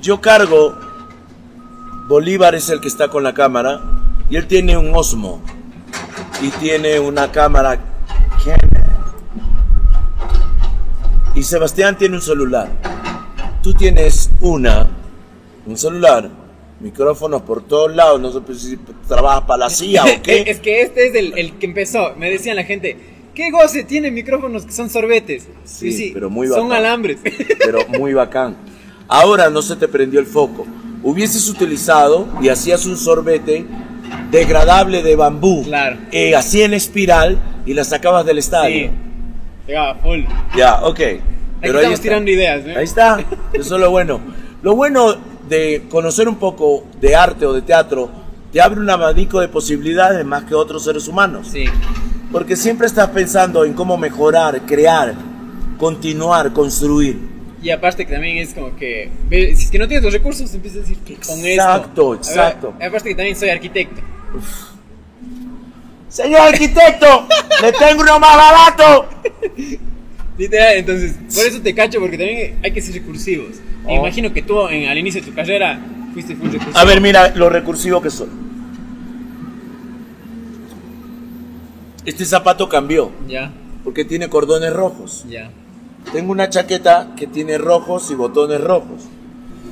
[0.00, 0.74] Yo cargo,
[2.08, 3.80] Bolívar es el que está con la cámara,
[4.30, 5.42] y él tiene un Osmo,
[6.40, 7.78] y tiene una cámara
[11.34, 12.68] Y Sebastián tiene un celular.
[13.62, 14.88] Tú tienes una,
[15.66, 16.30] un celular,
[16.80, 20.44] micrófonos por todos lados, no sé si trabajas para la CIA o qué.
[20.46, 22.14] Es que este es el, el que empezó.
[22.16, 22.96] Me decían la gente,
[23.34, 23.84] ¿Qué goce?
[23.84, 25.48] Tiene micrófonos que son sorbetes.
[25.64, 26.64] Sí, sí, pero muy bacán.
[26.64, 27.18] Son alambres.
[27.64, 28.56] Pero muy bacán.
[29.08, 30.66] Ahora no se te prendió el foco.
[31.02, 33.64] Hubieses utilizado y hacías un sorbete
[34.30, 35.62] degradable de bambú.
[35.64, 35.96] Claro.
[36.12, 38.88] Eh, así en espiral y la sacabas del estadio.
[38.88, 38.90] Sí.
[39.66, 40.20] Llegaba full.
[40.56, 41.00] Ya, ok.
[41.60, 42.66] Pero ahí estamos tirando ideas.
[42.66, 42.74] ¿eh?
[42.76, 43.24] Ahí está.
[43.52, 44.20] Eso es lo bueno.
[44.62, 45.14] Lo bueno
[45.48, 48.10] de conocer un poco de arte o de teatro
[48.52, 51.48] te abre un abanico de posibilidades más que otros seres humanos.
[51.50, 51.64] Sí.
[52.30, 55.14] Porque siempre estás pensando en cómo mejorar, crear,
[55.78, 57.18] continuar, construir.
[57.62, 60.78] Y aparte que también es como que, si es que no tienes los recursos, empiezas
[60.78, 61.48] a decir que con esto.
[61.48, 62.74] Exacto, exacto.
[62.80, 64.00] Aparte que también soy arquitecto.
[66.08, 67.26] Señor arquitecto,
[67.62, 69.08] le tengo uno más barato.
[70.38, 73.56] Literal, entonces, por eso te cacho, porque también hay que ser recursivos.
[73.84, 73.94] Oh.
[73.94, 75.80] imagino que tú en, al inicio de tu carrera
[76.12, 76.78] fuiste full recursivo.
[76.78, 78.28] A ver, mira lo recursivo que soy.
[82.04, 83.10] Este zapato cambió.
[83.28, 83.52] Ya.
[83.84, 85.24] Porque tiene cordones rojos.
[85.28, 85.50] Ya.
[86.12, 89.02] Tengo una chaqueta que tiene rojos y botones rojos.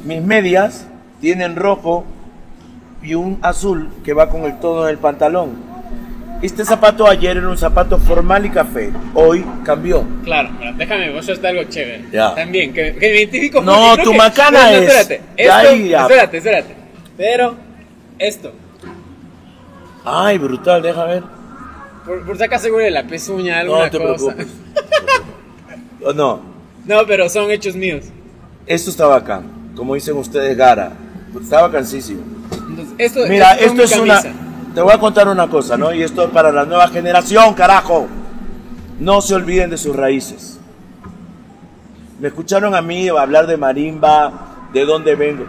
[0.04, 0.86] Mis medias
[1.20, 2.04] tienen rojo
[3.02, 5.68] y un azul que va con el tono del pantalón.
[6.40, 8.92] Este zapato ayer era un zapato formal y café.
[9.14, 10.04] Hoy cambió.
[10.22, 12.04] Claro, déjame mostrarte algo chévere.
[12.12, 12.34] Ya.
[12.34, 14.82] También, que, me identifico No, tu macana es.
[14.82, 16.76] espérate, espérate, espérate.
[17.16, 17.56] Pero,
[18.20, 18.52] esto.
[20.04, 21.37] Ay, brutal, déjame ver.
[22.08, 24.34] Por, por si acaso de la pezuña, alguna no te cosa.
[24.34, 24.46] Preocupes.
[26.16, 26.40] no.
[26.86, 28.06] No, pero son hechos míos.
[28.66, 29.72] Esto está bacán.
[29.76, 30.92] Como dicen ustedes, Gara.
[31.38, 32.22] Está bacanísimo.
[32.96, 34.22] esto, Mira, esto, es una.
[34.74, 35.92] Te voy a contar una cosa, ¿no?
[35.92, 38.06] Y esto es para la nueva generación, carajo.
[38.98, 40.58] No se olviden de sus raíces.
[42.18, 45.44] Me escucharon a mí hablar de marimba, de dónde vengo.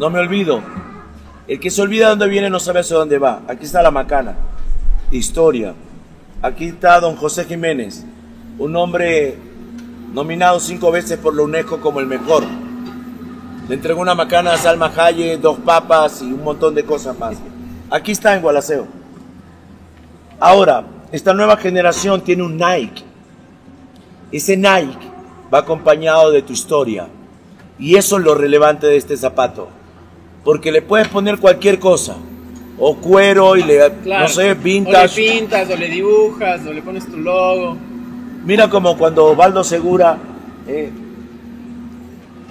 [0.00, 0.60] No me olvido.
[1.46, 3.42] El que se olvida de dónde viene no sabe hacia dónde va.
[3.46, 4.34] Aquí está la macana
[5.16, 5.74] historia.
[6.42, 8.04] Aquí está don José Jiménez,
[8.58, 9.36] un hombre
[10.12, 12.44] nominado cinco veces por la UNESCO como el mejor.
[13.68, 17.36] Le entregó una macana a Salma Hayek, dos papas y un montón de cosas más.
[17.90, 18.86] Aquí está en Gualaceo.
[20.38, 23.02] Ahora, esta nueva generación tiene un Nike.
[24.30, 24.98] Ese Nike
[25.52, 27.08] va acompañado de tu historia.
[27.78, 29.68] Y eso es lo relevante de este zapato.
[30.44, 32.16] Porque le puedes poner cualquier cosa
[32.78, 35.12] o cuero y le, no sé, pintas.
[35.12, 37.76] O le pintas, o le dibujas, o le pones tu logo.
[38.44, 40.18] Mira como cuando Baldo Segura,
[40.66, 40.90] eh,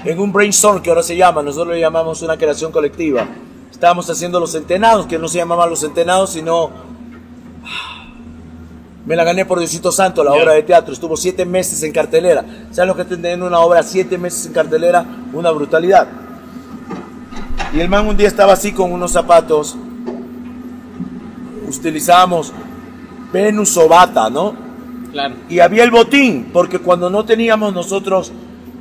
[0.06, 3.28] en un brainstorm que ahora se llama, nosotros le llamamos una creación colectiva,
[3.72, 6.72] estábamos haciendo los centenados, que no se llamaban los centenados, sino...
[9.06, 10.94] Me la gané por Diosito Santo, la obra de teatro.
[10.94, 12.46] Estuvo siete meses en cartelera.
[12.72, 15.06] ¿Saben lo que tener una obra siete meses en cartelera?
[15.34, 16.08] Una brutalidad.
[17.74, 19.76] Y el man un día estaba así con unos zapatos
[21.78, 22.54] utilizábamos
[23.32, 24.56] Venus o bata, ¿no?
[25.12, 25.36] Claro.
[25.50, 28.32] Y había el botín, porque cuando no teníamos nosotros,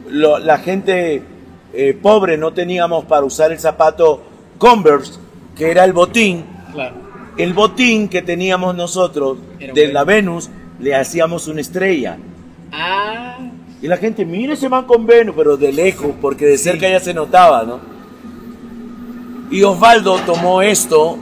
[0.09, 1.22] la gente
[1.72, 4.22] eh, pobre, no teníamos para usar el zapato
[4.59, 5.14] Converse,
[5.57, 6.44] que era el botín.
[6.72, 6.94] Claro.
[7.37, 10.48] el botín que teníamos nosotros de la Venus
[10.81, 12.16] le hacíamos una estrella.
[12.72, 13.38] Ah.
[13.83, 17.00] Y la gente, mire ese man con Venus, pero de lejos, porque de cerca ya
[17.00, 17.81] se notaba, ¿no?
[19.50, 21.18] Y Osvaldo tomó esto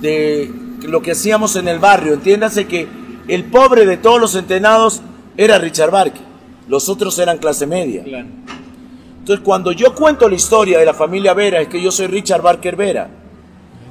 [0.00, 0.50] de
[0.84, 2.14] lo que hacíamos en el barrio.
[2.14, 2.86] Entiéndase que
[3.28, 5.02] el pobre de todos los entrenados
[5.36, 6.22] era Richard Barker.
[6.68, 8.04] Los otros eran clase media.
[8.04, 12.42] Entonces, cuando yo cuento la historia de la familia Vera, es que yo soy Richard
[12.42, 13.08] Barker Vera.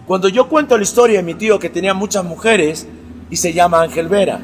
[0.06, 2.88] Cuando yo cuento la historia de mi tío que tenía muchas mujeres
[3.29, 4.39] y se llama Ángel Vera.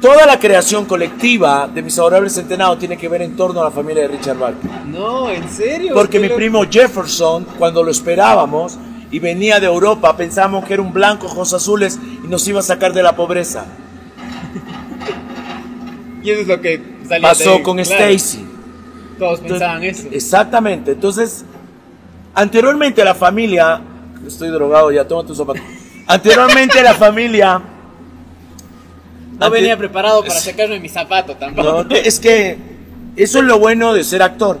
[0.00, 3.70] Toda la creación colectiva de mis adorables centenados tiene que ver en torno a la
[3.70, 4.70] familia de Richard Barker.
[4.86, 5.94] No, ¿en serio?
[5.94, 8.76] Porque mi primo Jefferson, cuando lo esperábamos
[9.12, 12.62] y venía de Europa, pensamos que era un blanco, ojos azules y nos iba a
[12.62, 13.66] sacar de la pobreza.
[16.24, 16.82] y eso es lo que
[17.20, 18.46] pasó con Stacy.
[19.18, 20.08] Todos pensaban eso.
[20.10, 20.92] Exactamente.
[20.92, 21.44] Entonces,
[22.34, 23.82] anteriormente la familia,
[24.26, 25.52] estoy drogado ya, toma tu sopa.
[26.06, 27.62] Anteriormente la familia
[29.38, 31.94] no venía preparado para sacarme mi zapato tampoco.
[31.94, 32.56] es que
[33.14, 34.58] eso es lo bueno de ser actor.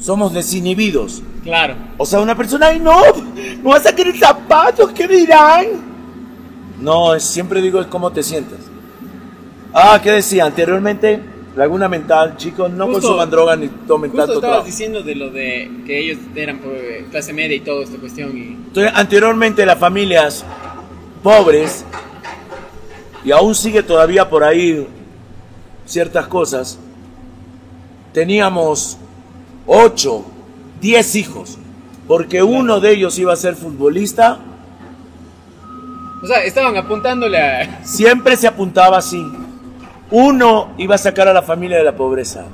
[0.00, 1.22] Somos desinhibidos.
[1.42, 1.74] Claro.
[1.96, 3.00] O sea, una persona, ay, no,
[3.62, 5.66] no vas a sacar el zapato, ¿qué dirán?
[6.80, 8.58] No, siempre digo es cómo te sientes.
[9.72, 10.44] Ah, ¿qué decía?
[10.44, 11.20] Anteriormente,
[11.56, 15.70] laguna mental, chicos, no consuman droga ni tomen justo tanto estabas diciendo de lo de
[15.86, 18.36] que ellos eran pues, clase media y toda esta cuestión.
[18.36, 18.40] Y...
[18.52, 20.44] Entonces, anteriormente las familias
[21.22, 21.84] pobres
[23.24, 24.86] y aún sigue todavía por ahí
[25.84, 26.78] ciertas cosas,
[28.12, 28.96] teníamos
[29.66, 30.24] ocho,
[30.80, 31.58] diez hijos,
[32.06, 34.38] porque uno de ellos iba a ser futbolista.
[36.22, 37.80] O sea, estaban apuntándole a...
[37.84, 39.24] Siempre se apuntaba así.
[40.10, 42.44] Uno iba a sacar a la familia de la pobreza.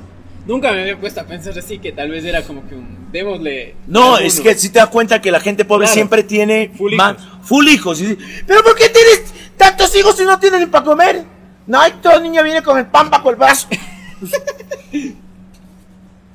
[0.45, 3.11] Nunca me había puesto a pensar así, que tal vez era como que un...
[3.11, 3.75] Démosle...
[3.87, 6.71] No, es que si te das cuenta que la gente pobre siempre tiene...
[6.77, 7.17] Full hijos.
[7.43, 8.03] Full hijos.
[8.45, 11.23] Pero ¿por qué tienes tantos hijos y no tienen ni para comer?
[11.65, 13.67] No, hay todo niño viene con el pan bajo el brazo.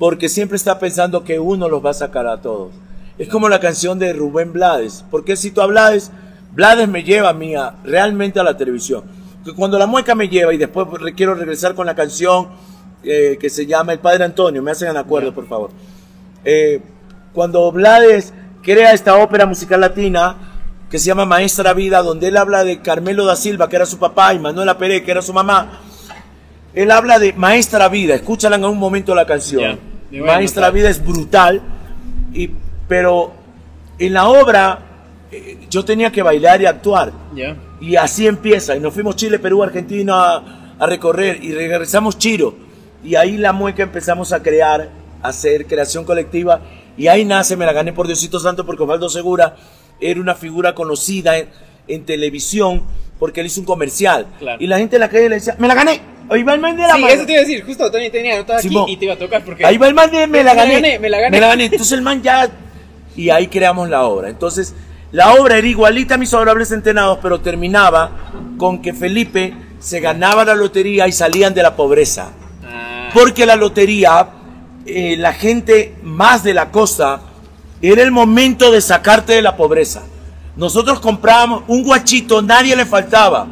[0.02, 2.72] Porque siempre está pensando que uno los va a sacar a todos.
[3.18, 5.04] Es como la canción de Rubén Blades.
[5.08, 6.10] ¿Por qué cito a Blades?
[6.50, 9.04] Blades me lleva a mí realmente a la televisión.
[9.44, 12.48] Que cuando la mueca me lleva y después quiero regresar con la canción
[13.04, 15.70] eh, que se llama El Padre Antonio, me hacen acuerdo, por favor.
[16.44, 16.82] Eh,
[17.32, 20.34] cuando Blades crea esta ópera musical latina
[20.90, 24.00] que se llama Maestra Vida, donde él habla de Carmelo da Silva, que era su
[24.00, 25.78] papá, y Manuela Pérez, que era su mamá,
[26.74, 29.91] él habla de Maestra Vida, escúchala en un momento la canción.
[30.20, 31.62] Maestra Vida es brutal,
[32.32, 32.50] y,
[32.88, 33.32] pero
[33.98, 34.78] en la obra
[35.30, 37.12] eh, yo tenía que bailar y actuar.
[37.80, 42.72] Y así empieza, y nos fuimos Chile, Perú, Argentina a recorrer, y regresamos Chiro
[43.04, 44.88] y ahí la mueca empezamos a crear,
[45.22, 46.60] a hacer creación colectiva.
[46.96, 49.56] Y ahí nace, me la gané por Diosito Santo, porque Osvaldo Segura
[50.00, 51.36] era una figura conocida
[51.88, 52.82] en, televisión,
[53.18, 54.26] porque él hizo un comercial.
[54.58, 56.00] Y la gente en la calle le decía, me la gané.
[56.30, 58.34] Ahí va el man de la Sí, eso te iba a decir, justo también tenía
[58.34, 59.64] anotado aquí y te iba a tocar porque...
[59.64, 60.80] Ahí va el man de me la gané.
[60.98, 61.64] Me la gané, me la gané.
[61.64, 62.48] Entonces el man ya...
[63.16, 64.30] Y ahí creamos la obra.
[64.30, 64.74] Entonces,
[65.10, 68.10] la obra era igualita a mis adorables entrenados, pero terminaba
[68.56, 72.30] con que Felipe se ganaba la lotería y salían de la pobreza.
[73.12, 74.28] Porque la lotería,
[74.86, 77.20] eh, la gente más de la costa,
[77.82, 80.02] era el momento de sacarte de la pobreza.
[80.56, 83.46] Nosotros comprábamos un guachito, nadie le faltaba.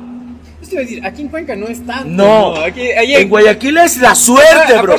[0.60, 2.04] Decir, aquí en Cuenca no es tanto.
[2.04, 4.94] No, en Guayaquil es la suerte, ah, bro.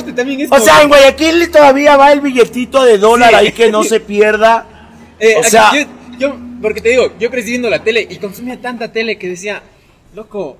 [0.50, 4.66] o sea, en Guayaquil todavía va el billetito de dólar ahí que no se pierda.
[5.18, 5.70] Eh, o sea,
[6.18, 9.62] yo, porque te digo, yo crecí viendo la tele y consumía tanta tele que decía,
[10.14, 10.58] loco,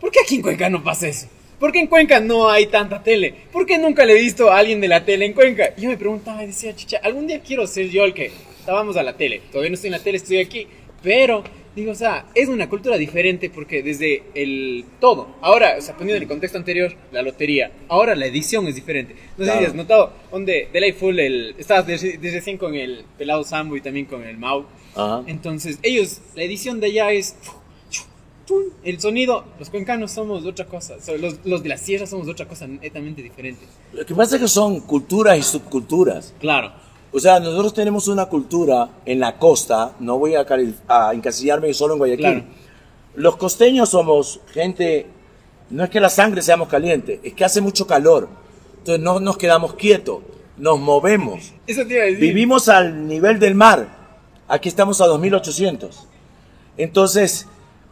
[0.00, 1.28] ¿por qué aquí en Cuenca no pasa eso?
[1.58, 3.34] ¿Por qué en Cuenca no hay tanta tele?
[3.50, 5.70] ¿Por qué nunca le he visto a alguien de la tele en Cuenca?
[5.76, 8.96] Y yo me preguntaba y decía, chicha, algún día quiero ser yo el que estábamos
[8.96, 9.42] a la tele.
[9.50, 10.68] Todavía no estoy en la tele, estoy aquí.
[11.02, 11.42] Pero,
[11.78, 15.28] digo, o sea, es una cultura diferente porque desde el todo.
[15.40, 17.70] Ahora, o sea, poniendo en el contexto anterior, la lotería.
[17.88, 19.14] Ahora la edición es diferente.
[19.36, 23.76] No sé si has notado, donde Delightful, el, estabas desde, recién con el pelado Sambo
[23.76, 24.66] y también con el Mau.
[25.26, 27.36] Entonces, ellos, la edición de allá es
[28.82, 32.66] el sonido, los cuencanos somos otra cosa, los, los, de la sierra somos otra cosa
[32.66, 33.66] netamente diferente.
[33.92, 36.34] Lo que pasa es que son culturas y subculturas.
[36.40, 36.72] Claro.
[37.12, 40.46] O sea, nosotros tenemos una cultura en la costa, no voy a,
[40.88, 42.44] a encasillarme solo en Guayaquil.
[43.14, 45.06] Los costeños somos gente,
[45.70, 48.28] no es que la sangre seamos caliente, es que hace mucho calor.
[48.78, 50.20] Entonces no nos quedamos quietos,
[50.56, 51.52] nos movemos.
[51.66, 52.20] Eso te iba a decir.
[52.20, 53.96] Vivimos al nivel del mar.
[54.46, 56.06] Aquí estamos a 2800.
[56.76, 57.46] Entonces,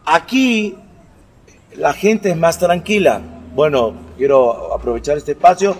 [0.08, 0.76] Aquí
[1.74, 3.20] la gente es más tranquila.
[3.56, 5.76] Bueno, quiero aprovechar este espacio.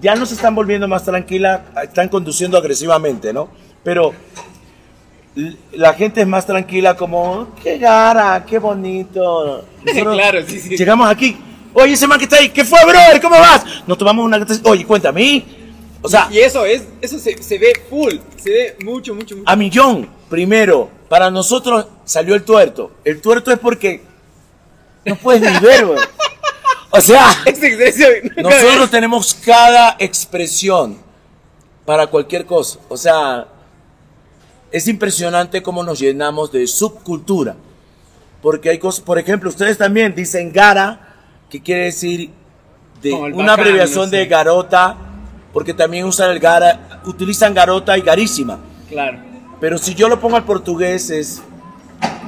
[0.00, 3.48] Ya no se están volviendo más tranquila, están conduciendo agresivamente, ¿no?
[3.82, 4.14] Pero
[5.72, 9.64] la gente es más tranquila, como, qué gara, qué bonito.
[9.84, 10.76] claro, sí, sí.
[10.76, 11.36] Llegamos aquí,
[11.72, 12.98] oye, ese man que está ahí, ¿qué fue, bro?
[13.20, 13.64] ¿Cómo vas?
[13.86, 14.44] Nos tomamos una.
[14.64, 15.44] Oye, cuéntame.
[16.02, 19.50] O sea, y eso es, eso se, se, ve full, se ve mucho, mucho, mucho.
[19.50, 22.92] A millón, primero, para nosotros salió el tuerto.
[23.04, 24.02] El tuerto es porque
[25.04, 25.98] no puedes ni ver, güey.
[26.90, 27.28] O sea,
[28.36, 30.98] nosotros tenemos cada expresión
[31.84, 32.78] para cualquier cosa.
[32.88, 33.46] O sea,
[34.70, 37.56] es impresionante cómo nos llenamos de subcultura.
[38.42, 41.16] Porque hay cosas, por ejemplo, ustedes también dicen gara,
[41.48, 42.30] que quiere decir
[43.02, 44.96] de una abreviación de garota,
[45.52, 48.58] porque también usan el gara, utilizan garota y garísima.
[48.88, 49.18] Claro.
[49.60, 51.42] Pero si yo lo pongo al portugués es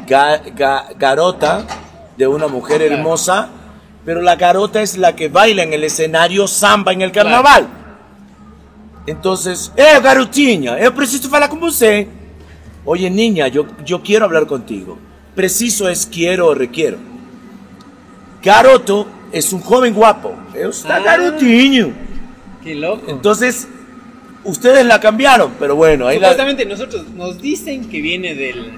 [0.07, 1.67] garota
[2.17, 3.49] de una mujer hermosa,
[4.05, 7.69] pero la garota es la que baila en el escenario samba en el carnaval.
[9.07, 12.07] Entonces, eh, garotinha, yo preciso hablar con usted.
[12.85, 14.99] Oye, niña, yo, yo quiero hablar contigo.
[15.35, 16.99] Preciso es quiero o requiero.
[18.43, 20.35] Garoto es un joven guapo.
[20.55, 21.93] Está ah, garotinho.
[22.63, 23.05] Qué loco.
[23.09, 23.69] Entonces,
[24.45, 26.07] ustedes la cambiaron, pero bueno.
[26.07, 28.73] Ahí Supuestamente nosotros nos dicen que viene del,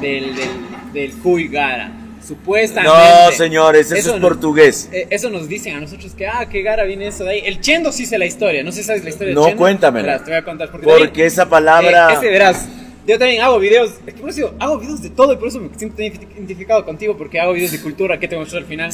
[0.00, 1.92] del, del, del Gara.
[2.26, 2.96] Supuestamente.
[2.96, 4.88] No, señores, eso, es portugués.
[4.92, 7.42] Eh, eso nos dicen a nosotros que, ah, qué gara viene eso de ahí.
[7.44, 8.64] El chendo sí sé la historia.
[8.64, 9.56] No sé si sabes la historia no, del chendo.
[9.56, 10.02] No, cuéntame.
[10.02, 10.70] te voy a contar.
[10.70, 12.10] Porque, esa palabra.
[12.10, 12.66] Eh, ese verás
[13.06, 15.60] yo también hago videos, es que por eso hago videos de todo y por eso
[15.60, 18.90] me siento identificado contigo porque hago videos de cultura que te muestro al final.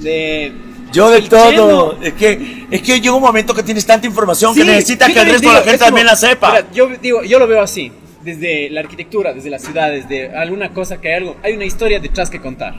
[0.00, 0.52] De,
[0.92, 4.64] yo de todo, es que, es que llega un momento que tienes tanta información que
[4.64, 6.70] necesitas que el resto de la gente también la sepa.
[6.72, 7.90] yo digo, yo lo veo así,
[8.28, 11.98] desde la arquitectura, desde las ciudades, de alguna cosa que hay algo, hay una historia
[11.98, 12.74] detrás que contar.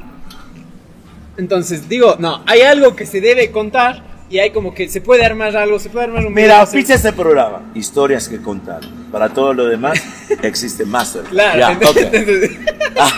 [1.37, 5.25] Entonces digo, no, hay algo que se debe contar y hay como que se puede
[5.25, 7.71] armar algo, se puede armar un Mira, auspicia este programa.
[7.73, 8.81] Historias que contar.
[9.11, 9.99] Para todo lo demás
[10.43, 11.23] existe Master.
[11.23, 12.51] Claro, ya, entonces,
[12.99, 13.11] ah,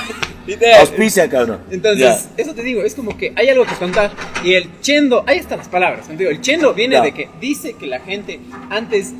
[0.79, 1.59] auspicia, cabrón.
[1.69, 4.11] Entonces, eso te digo, es como que hay algo que contar.
[4.43, 6.07] Y el chendo, ahí están las palabras.
[6.17, 8.39] Digo, el chendo viene de que dice que la gente
[8.69, 9.13] antes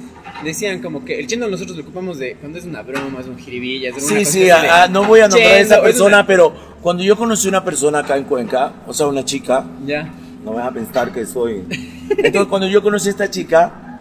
[0.43, 3.37] decían como que el chendo nosotros lo ocupamos de cuando es una broma, es un
[3.37, 7.15] jiribilla, es Sí, sí, ah, no voy a nombrar a esa persona, pero cuando yo
[7.15, 10.11] conocí una persona acá en Cuenca, o sea, una chica, ya
[10.43, 11.63] no vas a pensar que soy.
[12.09, 13.99] Entonces, cuando yo conocí a esta chica,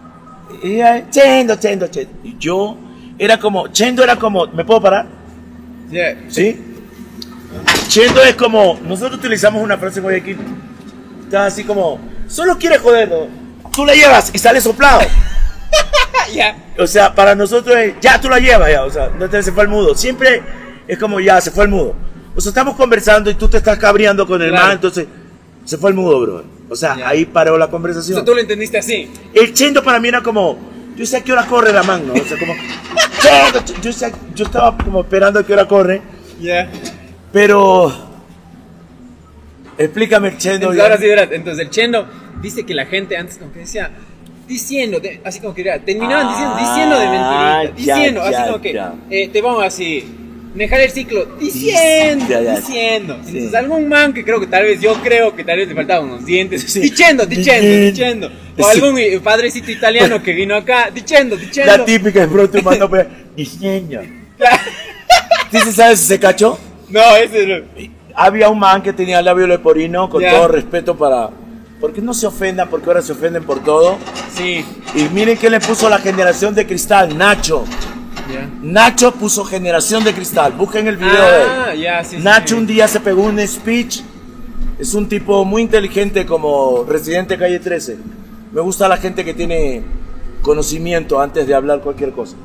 [0.62, 2.12] ella, Chendo, Chendo, Chendo.
[2.24, 2.76] Y yo
[3.18, 5.06] era como, Chendo era como, ¿me puedo parar?
[6.28, 6.58] ¿Sí?
[7.88, 10.38] Chendo es como, nosotros utilizamos una frase en Guayaquil,
[11.24, 11.98] está así como,
[12.28, 13.26] solo quiere joderlo,
[13.74, 15.00] tú la llevas y sale soplado.
[16.34, 16.56] ya.
[16.78, 19.52] O sea, para nosotros es, ya tú la llevas, ya, o sea, no te se
[19.52, 19.94] fue el mudo.
[19.94, 20.42] Siempre
[20.86, 21.94] es como, ya, se fue el mudo.
[22.34, 25.06] O sea, estamos conversando y tú te estás cabreando con el man, entonces
[25.64, 26.44] se fue el mudo, bro.
[26.68, 28.16] O sea, ahí paró la conversación.
[28.16, 29.10] O sea, tú lo entendiste así.
[29.34, 30.58] El chendo para mí era como,
[30.96, 32.14] yo sé a qué hora corre la mano, ¿no?
[32.14, 32.54] O sea, como,
[33.82, 36.00] yo, sé, yo estaba como esperando a qué hora corre.
[36.40, 36.70] Ya.
[37.32, 37.92] Pero,
[39.78, 40.70] explícame el chendo.
[40.70, 41.28] Entonces, ahora sí, verás.
[41.32, 42.06] Entonces, el chendo
[42.40, 43.90] dice que la gente antes como que decía,
[44.50, 49.40] diciendo, así como que terminaban diciendo, diciendo de ah, diciendo, así como que, eh, te
[49.40, 50.04] vamos así,
[50.54, 53.14] dejar el ciclo diciendo, diciendo.
[53.14, 56.10] Entonces, algún man que creo que tal vez, yo creo que tal vez le faltaban
[56.10, 58.30] unos dientes, diciendo, diciendo, diciendo.
[58.58, 61.76] O algún padrecito italiano que vino acá, diciendo, diciendo.
[61.76, 62.90] La típica es pronto mando
[63.36, 64.00] diciendo.
[65.52, 66.58] ¿Sí se sabe si se cachó?
[66.88, 67.64] No, ese no.
[68.16, 71.30] Había un man que tenía labio leporino, con todo respeto para.
[71.80, 73.96] Porque no se ofendan, porque ahora se ofenden por todo.
[74.34, 74.64] Sí.
[74.94, 77.64] Y miren que le puso la generación de cristal, Nacho.
[78.62, 80.52] Nacho puso generación de cristal.
[80.52, 81.42] Busquen el video de
[81.74, 81.88] él.
[81.88, 84.02] Ah, Nacho un día se pegó un speech.
[84.78, 87.98] Es un tipo muy inteligente como residente calle 13.
[88.52, 89.82] Me gusta la gente que tiene
[90.42, 92.36] conocimiento antes de hablar cualquier cosa.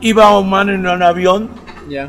[0.00, 1.50] Iba un man en un avión.
[1.88, 2.08] Ya.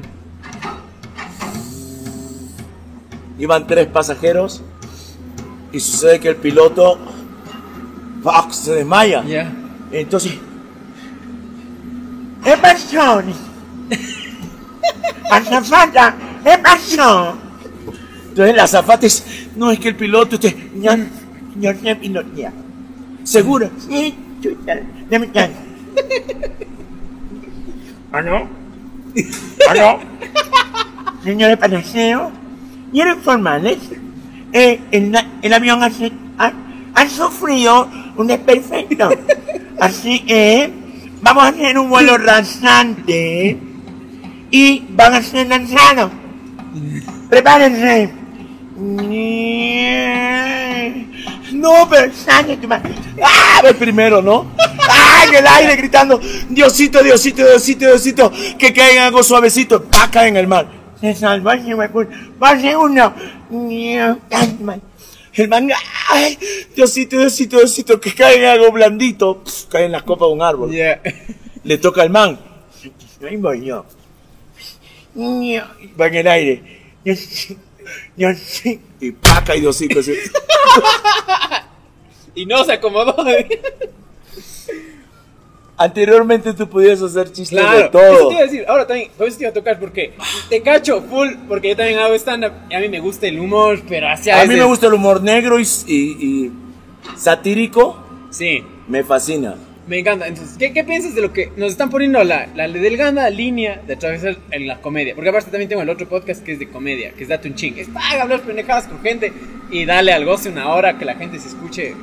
[3.41, 4.61] Iban tres pasajeros.
[5.73, 6.97] Y sucede que el piloto.
[8.51, 9.23] se desmaya.
[9.91, 10.39] Entonces
[12.43, 13.21] ¿Qué pasó?
[15.31, 17.37] Azafata, ¿qué pasó?
[18.29, 19.23] Entonces la azafata es,
[19.55, 20.91] no es que el piloto usted, no,
[23.23, 23.69] ¿Seguro?
[23.87, 24.15] Sí,
[25.09, 25.55] déme chance.
[28.11, 28.49] ¿Ah, no?
[29.69, 29.99] ¿Ah, no?
[31.23, 32.31] Señores Panaceo,
[32.91, 33.77] quiero informarles,
[34.53, 35.89] eh, el, el avión ha,
[36.37, 36.53] ha,
[36.93, 37.87] ha sufrido
[38.17, 39.09] un desperfecto.
[39.79, 40.71] Así que
[41.21, 43.57] vamos a hacer un vuelo rasante
[44.51, 46.11] y van a ser lanzados.
[47.29, 48.11] Prepárense.
[51.53, 52.93] No, pero sale tu madre.
[53.23, 53.61] ¡Ah!
[53.63, 54.51] El primero, ¿no?
[54.89, 56.19] ¡Ay, en el aire gritando,
[56.49, 60.80] Diosito, Diosito, Diosito, Diosito, que caiga algo suavecito, cae en el mar.
[62.39, 63.13] Pase uno.
[65.33, 65.69] El man,
[66.09, 66.37] ay,
[66.75, 70.71] Diosito, Diosito, Diosito, que caiga algo blandito, cae en la copa de un árbol.
[71.63, 72.39] Le toca al man.
[73.27, 73.85] Ahí voy yo.
[75.99, 76.63] Va en el aire.
[78.99, 80.01] Y paca y Diosito.
[82.35, 83.15] y no se acomodó.
[85.81, 88.13] Anteriormente tú podías hacer chistes de todo.
[88.13, 90.13] Eso te iba a decir, ahora también, eso te iba a tocar, porque
[90.47, 93.81] te cacho full, porque yo también hago stand-up y a mí me gusta el humor,
[93.89, 96.51] pero hacia A mí me gusta el humor negro y,
[97.17, 97.97] satírico.
[98.29, 98.63] Sí.
[98.87, 99.55] Me fascina.
[99.87, 100.27] Me encanta.
[100.27, 103.95] Entonces, ¿qué, ¿qué, piensas de lo que nos están poniendo la, la delgada línea de
[103.95, 105.15] atravesar en la comedia?
[105.15, 107.55] Porque aparte también tengo el otro podcast que es de comedia, que es Date un
[107.55, 107.79] ching.
[107.79, 109.33] Es para hablar pendejadas con gente
[109.71, 111.95] y dale al goce una hora que la gente se escuche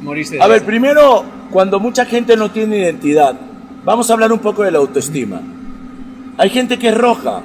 [0.00, 3.36] morirse de A ver, primero, cuando mucha gente no tiene identidad,
[3.84, 5.40] vamos a hablar un poco de la autoestima.
[6.38, 7.42] Hay gente que es roja,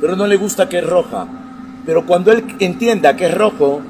[0.00, 1.26] pero no le gusta que es roja.
[1.84, 3.82] Pero cuando él entienda que es rojo,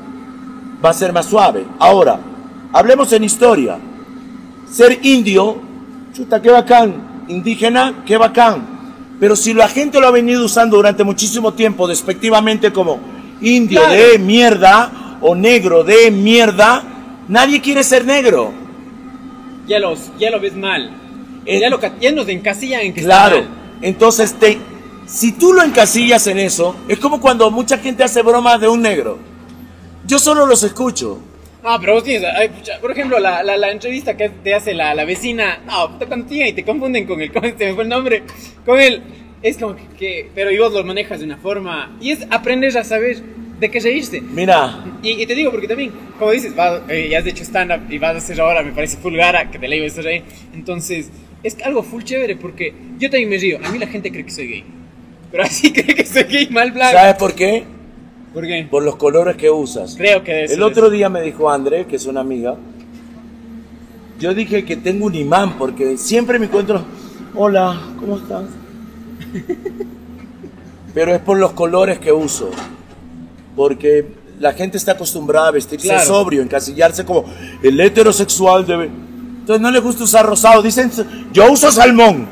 [0.85, 1.65] va a ser más suave.
[1.79, 2.19] Ahora,
[2.73, 3.79] hablemos en historia.
[4.69, 5.59] Ser indio,
[6.13, 7.25] chuta, qué bacán.
[7.29, 8.75] Indígena, qué bacán.
[9.21, 12.99] Pero si la gente lo ha venido usando durante muchísimo tiempo despectivamente como
[13.41, 16.83] indio de mierda o negro de mierda,
[17.29, 18.53] nadie quiere ser negro.
[19.67, 20.91] Ya, los, ya lo ves mal.
[21.47, 23.45] Eh, ya, lo, ya nos encasillan en que Claro.
[23.81, 24.59] Entonces, te,
[25.07, 28.83] si tú lo encasillas en eso, es como cuando mucha gente hace bromas de un
[28.83, 29.19] negro.
[30.07, 31.19] Yo solo los escucho.
[31.63, 32.31] No, pero vos tienes,
[32.79, 36.53] por ejemplo, la, la, entrevista que te hace la, la vecina, no, te contigo y
[36.53, 38.23] te confunden con el, con este, me fue el nombre,
[38.67, 39.03] con él,
[39.41, 42.85] es como que, pero y vos lo manejas de una forma, y es aprender a
[42.85, 43.23] saber
[43.59, 44.21] de qué reírse.
[44.21, 44.85] Mira.
[45.03, 46.53] Y, te digo, porque también, como dices,
[46.89, 49.59] eh, ya has hecho stand-up y vas a hacer ahora, me parece full gara, que
[49.59, 50.23] te leí estar ahí,
[50.55, 51.11] entonces,
[51.43, 54.31] es algo full chévere, porque yo también me río, a mí la gente cree que
[54.31, 54.65] soy gay,
[55.31, 56.97] pero así cree que soy gay mal blanco.
[56.97, 57.65] ¿Sabes por qué?
[58.33, 58.67] ¿Por qué?
[58.69, 59.95] Por los colores que usas.
[59.97, 62.57] Creo que El otro día me dijo André, que es una amiga,
[64.19, 66.85] yo dije que tengo un imán porque siempre me encuentro,
[67.35, 68.45] hola, ¿cómo estás?
[70.95, 72.51] Pero es por los colores que uso.
[73.57, 77.25] Porque la gente está acostumbrada a vestirse sobrio, encasillarse como
[77.63, 78.87] el heterosexual debe.
[78.87, 80.63] Entonces no le gusta usar rosado.
[80.63, 80.91] Dicen,
[81.33, 82.27] yo uso salmón,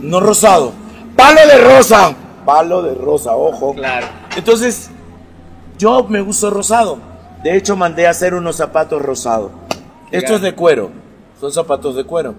[0.00, 0.72] no rosado.
[1.16, 3.74] Palo de rosa, palo de rosa, ojo.
[3.74, 4.06] Claro.
[4.36, 4.90] Entonces,
[5.78, 6.98] yo me gusto rosado.
[7.42, 9.52] De hecho, mandé a hacer unos zapatos rosados.
[10.10, 10.90] Estos de cuero.
[11.40, 12.34] Son zapatos de cuero.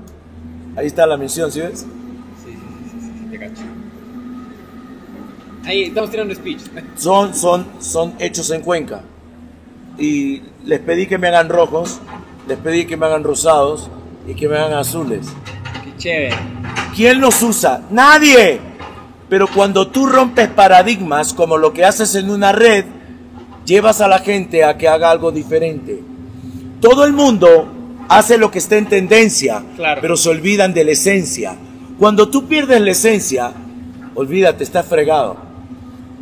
[0.75, 1.79] Ahí está la misión, ¿sí ves?
[1.79, 1.85] Sí,
[2.43, 2.53] sí,
[2.91, 3.61] sí, sí, te cacho.
[5.65, 6.61] Ahí estamos tirando speech.
[6.95, 9.01] Son, son, son hechos en Cuenca.
[9.97, 11.99] Y les pedí que me hagan rojos,
[12.47, 13.89] les pedí que me hagan rosados
[14.27, 15.27] y que me hagan azules.
[15.83, 16.35] Qué chévere.
[16.95, 17.81] ¿Quién los usa?
[17.89, 18.59] ¡Nadie!
[19.29, 22.85] Pero cuando tú rompes paradigmas como lo que haces en una red,
[23.65, 26.01] llevas a la gente a que haga algo diferente.
[26.79, 27.67] Todo el mundo
[28.07, 29.63] hace lo que está en tendencia,
[30.01, 31.55] pero se olvidan de la esencia.
[31.97, 33.51] Cuando tú pierdes la esencia,
[34.13, 35.44] olvídate, estás fregado.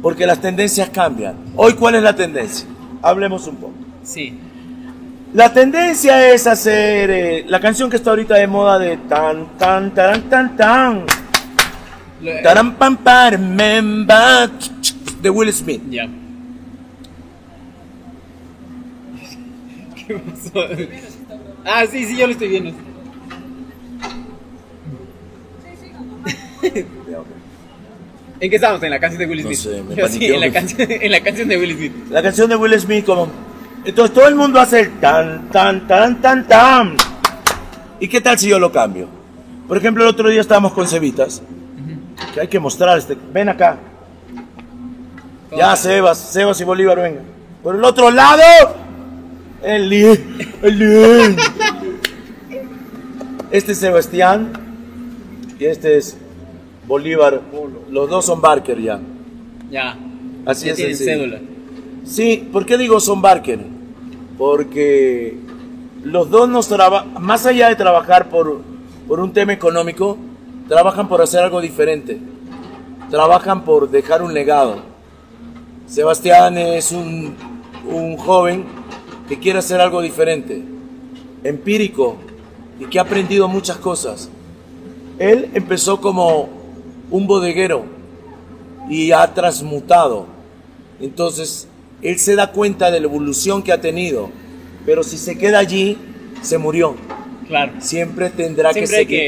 [0.04, 1.36] Porque las tendencias cambian.
[1.56, 2.68] Hoy, ¿cuál es la tendencia?
[3.02, 3.74] Hablemos un poco.
[4.04, 4.38] Sí.
[5.34, 9.94] La tendencia es hacer eh, la canción que está ahorita de moda de tan, tan,
[9.94, 11.06] tan, tan, tan.
[12.44, 12.98] Taram pam
[13.40, 14.52] memba
[15.22, 15.82] de Will Smith.
[15.90, 16.10] Ya.
[20.06, 20.68] ¿Qué pasó?
[21.66, 22.74] Ah, sí, sí, yo lo estoy viendo.
[28.44, 28.84] ¿En qué estamos?
[28.84, 29.58] En la canción de Will Smith.
[29.96, 31.94] No sé, sí, en la, canción, en la canción de Will Smith.
[32.10, 33.30] La canción de Will Smith, como.
[33.86, 36.98] Entonces todo el mundo hace el tan, tan, tan, tan, tan.
[38.02, 39.08] ¿Y qué tal si yo lo cambio?
[39.66, 41.42] Por ejemplo, el otro día estábamos con Cevitas
[42.34, 43.16] que hay que mostrar este.
[43.32, 43.78] Ven acá.
[45.56, 47.22] Ya, Sebas, Sebas y Bolívar, venga.
[47.64, 48.44] Por el otro lado,
[49.64, 51.38] el el
[53.52, 54.52] Este es Sebastián
[55.58, 56.18] y este es
[56.88, 57.42] Bolívar.
[57.90, 59.00] Los dos son Barker ya.
[59.72, 59.98] Ya.
[60.46, 60.76] Así es.
[60.76, 61.40] Tienen cédula.
[62.04, 63.60] Sí, ¿por qué digo son Barker?
[64.38, 65.38] Porque
[66.04, 68.62] los dos nos trabajan, más allá de trabajar por,
[69.08, 70.18] por un tema económico,
[70.68, 72.20] trabajan por hacer algo diferente,
[73.10, 74.82] trabajan por dejar un legado.
[75.88, 77.36] Sebastián es un,
[77.88, 78.66] un joven
[79.30, 80.62] que quiere hacer algo diferente,
[81.44, 82.18] empírico
[82.80, 84.30] y que ha aprendido muchas cosas.
[85.20, 86.50] Él empezó como
[87.10, 87.86] un bodeguero
[88.90, 90.28] y ha transmutado.
[91.00, 91.68] Entonces,
[92.02, 94.30] él se da cuenta de la evolución que ha tenido,
[94.86, 95.98] pero si se queda allí,
[96.42, 96.96] se murió.
[97.48, 97.74] Claro.
[97.80, 99.20] Siempre tendrá Siempre que hay seguir.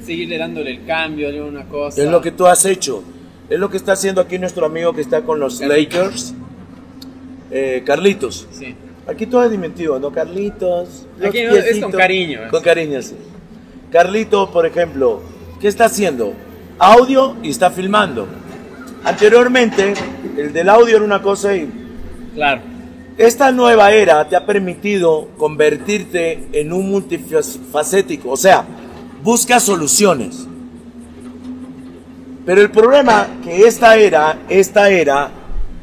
[0.00, 2.02] que seguirle dándole el cambio de una cosa.
[2.02, 3.02] Es lo que tú has hecho.
[3.48, 5.96] Es lo que está haciendo aquí nuestro amigo que está con los Carlitos.
[5.96, 6.34] Lakers,
[7.50, 8.46] eh, Carlitos.
[8.50, 8.74] Sí.
[9.06, 10.12] Aquí todo es diminutivo, ¿no?
[10.12, 11.06] Carlitos.
[11.24, 12.40] Aquí no, es con cariño.
[12.50, 13.14] Con cariño, sí.
[13.90, 15.22] Carlito, por ejemplo,
[15.60, 16.34] ¿qué está haciendo?
[16.78, 18.26] Audio y está filmando.
[19.04, 19.94] Anteriormente,
[20.36, 21.68] el del audio era una cosa y
[22.34, 22.60] Claro.
[23.16, 28.64] esta nueva era te ha permitido convertirte en un multifacético, o sea,
[29.22, 30.46] busca soluciones.
[32.46, 35.30] Pero el problema que esta era, esta era,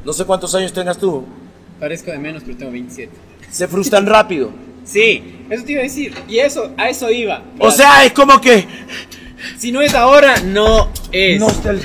[0.03, 1.23] no sé cuántos años tengas tú,
[1.79, 3.11] Parezco de menos, pero tengo 27.
[3.51, 4.49] se frustran rápido.
[4.85, 6.13] Sí, eso te iba a decir.
[6.29, 7.41] Y eso, a eso iba.
[7.59, 8.65] O sea, es como que
[9.57, 11.39] si no es ahora, no es.
[11.39, 11.81] no, está el-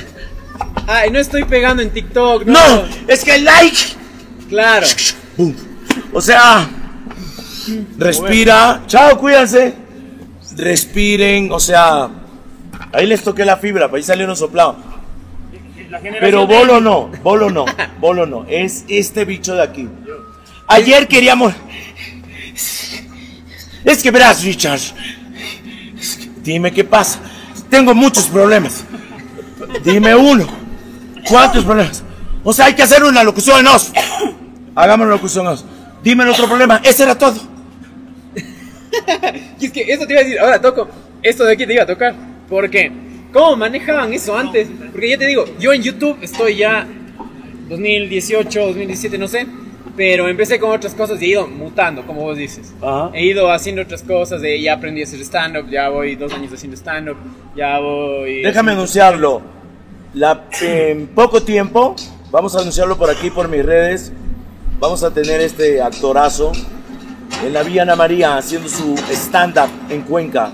[0.87, 2.45] Ay, no estoy pegando en TikTok.
[2.45, 2.53] No.
[2.53, 3.77] no, es que el like.
[4.49, 4.85] Claro.
[6.13, 6.67] O sea,
[7.97, 8.83] respira.
[8.87, 9.73] Chao, cuídense.
[10.57, 12.09] Respiren, o sea,
[12.91, 14.75] ahí les toqué la fibra, para ahí salieron soplados.
[16.19, 17.65] Pero bolo no, bolo no,
[17.99, 18.45] bolo no.
[18.49, 19.87] Es este bicho de aquí.
[20.67, 21.53] Ayer queríamos.
[23.83, 24.79] Es que verás, Richard.
[26.43, 27.19] Dime qué pasa.
[27.71, 28.83] Tengo muchos problemas.
[29.83, 30.45] Dime uno.
[31.27, 32.03] ¿Cuántos problemas?
[32.43, 33.93] O sea, hay que hacer una locución en os.
[34.75, 35.65] Hagamos una locución en os.
[36.03, 36.81] Dime el otro problema.
[36.83, 37.35] Ese era todo.
[39.59, 40.89] Y es que eso te iba a decir, ahora toco,
[41.23, 42.13] esto de aquí te iba a tocar.
[42.49, 42.91] ¿Por qué?
[43.31, 44.67] ¿Cómo manejaban eso antes?
[44.91, 46.85] Porque ya te digo, yo en YouTube estoy ya
[47.69, 49.47] 2018, 2017, no sé.
[49.97, 52.73] Pero empecé con otras cosas y he ido mutando, como vos dices.
[52.81, 53.09] Ajá.
[53.13, 56.51] He ido haciendo otras cosas, de, ya aprendí a hacer stand-up, ya voy dos años
[56.53, 57.17] haciendo stand-up,
[57.55, 58.41] ya voy...
[58.41, 59.41] Déjame anunciarlo.
[60.13, 61.95] La- en poco tiempo,
[62.31, 64.11] vamos a anunciarlo por aquí, por mis redes.
[64.79, 66.51] Vamos a tener este actorazo
[67.45, 70.51] en la Villa Ana María haciendo su stand-up en Cuenca.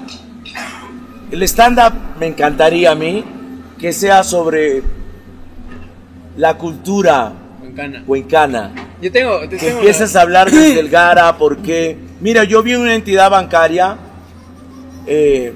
[1.32, 3.24] El stand-up me encantaría a mí
[3.80, 4.82] que sea sobre
[6.38, 8.04] la cultura Cuencana.
[8.06, 8.72] cuencana.
[9.02, 9.40] Yo tengo...
[9.42, 13.30] te Que tengo empieces a hablar desde el Gara, porque, mira, yo vi una entidad
[13.30, 13.98] bancaria,
[15.06, 15.54] eh,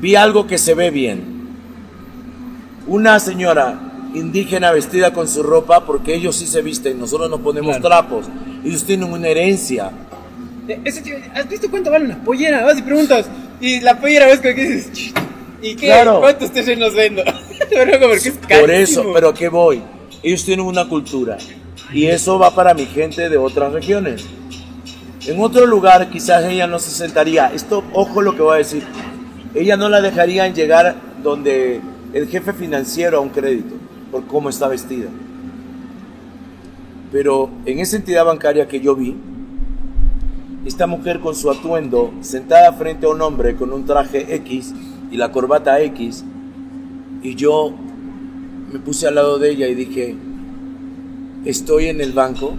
[0.00, 1.36] vi algo que se ve bien.
[2.86, 3.80] Una señora
[4.14, 7.88] indígena vestida con su ropa, porque ellos sí se visten, nosotros nos ponemos Claro.
[7.88, 8.26] trapos.
[8.64, 9.90] Ellos tienen una herencia.
[10.68, 12.64] Eh, te ¿Has visto cuánto vale una pollera?
[12.64, 13.26] Vas y preguntas.
[13.60, 14.92] Y la pollera ves como que dices.
[14.92, 15.12] "Ch,
[15.62, 15.86] ¿Y qué?
[15.86, 16.20] Claro.
[16.20, 17.22] ¿Cuántos terrenos vendo?
[18.48, 19.82] Por eso, pero ¿a qué voy?
[20.22, 21.36] Ellos tienen una cultura.
[21.92, 24.26] Y eso va para mi gente de otras regiones.
[25.26, 27.52] En otro lugar quizás ella no se sentaría.
[27.52, 28.82] Esto, ojo lo que voy a decir.
[29.54, 31.80] Ella no la dejarían llegar donde
[32.12, 33.74] el jefe financiero a un crédito
[34.10, 35.08] por cómo está vestida.
[37.10, 39.16] Pero en esa entidad bancaria que yo vi,
[40.64, 44.74] esta mujer con su atuendo, sentada frente a un hombre con un traje X
[45.10, 46.24] y la corbata X,
[47.22, 47.72] y yo
[48.72, 50.16] me puse al lado de ella y dije,
[51.46, 52.54] estoy en el banco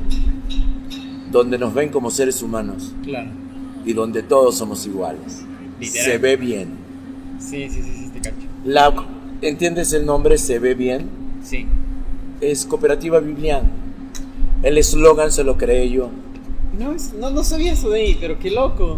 [1.31, 3.29] donde nos ven como seres humanos Claro.
[3.85, 5.43] y donde todos somos iguales.
[5.79, 6.05] Literal.
[6.05, 6.69] Se ve bien.
[7.39, 8.47] Sí, sí, sí, sí, te cacho.
[8.65, 8.93] La,
[9.41, 11.07] ¿Entiendes el nombre Se ve bien?
[11.43, 11.67] Sí.
[12.41, 13.69] Es Cooperativa Bibliana.
[14.63, 16.09] El eslogan se lo creé yo.
[16.79, 18.97] No, es- no, no sabía eso de ahí, pero qué loco.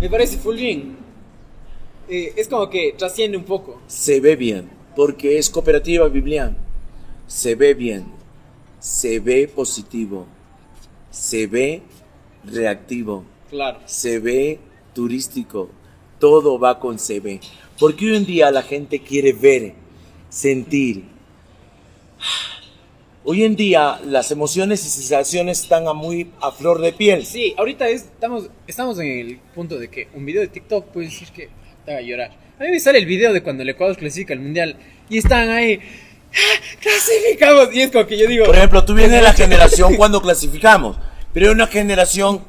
[0.00, 0.96] Me parece full bien.
[2.08, 3.80] Eh, es como que trasciende un poco.
[3.88, 6.56] Se ve bien, porque es Cooperativa Bibliana.
[7.26, 8.04] Se ve bien,
[8.90, 10.26] se ve positivo,
[11.10, 11.82] se ve
[12.44, 13.24] reactivo.
[13.50, 13.80] Claro.
[13.86, 14.58] se ve
[14.94, 15.70] turístico,
[16.18, 17.40] todo va con se ve.
[17.78, 19.74] Porque hoy en día la gente quiere ver,
[20.30, 21.04] sentir.
[23.24, 27.26] Hoy en día las emociones y sensaciones están a muy a flor de piel.
[27.26, 31.06] Sí, ahorita es- estamos, estamos en el punto de que un video de TikTok puede
[31.08, 31.48] decir que
[31.84, 32.30] te haga llorar.
[32.58, 34.76] A mí me sale el video de cuando el Ecuador clasifica al mundial
[35.10, 35.78] y están ahí.
[36.32, 37.74] "¡Ah, ¡Clasificamos!
[37.74, 38.44] Y es como que yo digo.
[38.44, 40.96] Por ejemplo, tú vienes de la generación cuando clasificamos,
[41.32, 42.42] pero hay una generación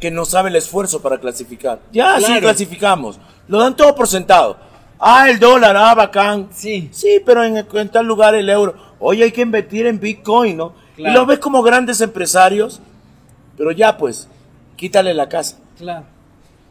[0.00, 1.80] que no sabe el esfuerzo para clasificar.
[1.92, 3.18] Ya, sí clasificamos.
[3.48, 4.58] Lo dan todo por sentado.
[4.98, 6.48] Ah, el dólar, ah, bacán.
[6.52, 6.88] Sí.
[6.92, 8.74] Sí, pero en, en tal lugar el euro.
[8.98, 10.74] Oye, hay que invertir en Bitcoin, ¿no?
[10.96, 11.10] Claro.
[11.10, 12.80] Y lo ves como grandes empresarios,
[13.56, 14.28] pero ya pues,
[14.76, 15.58] quítale la casa.
[15.76, 16.04] Claro.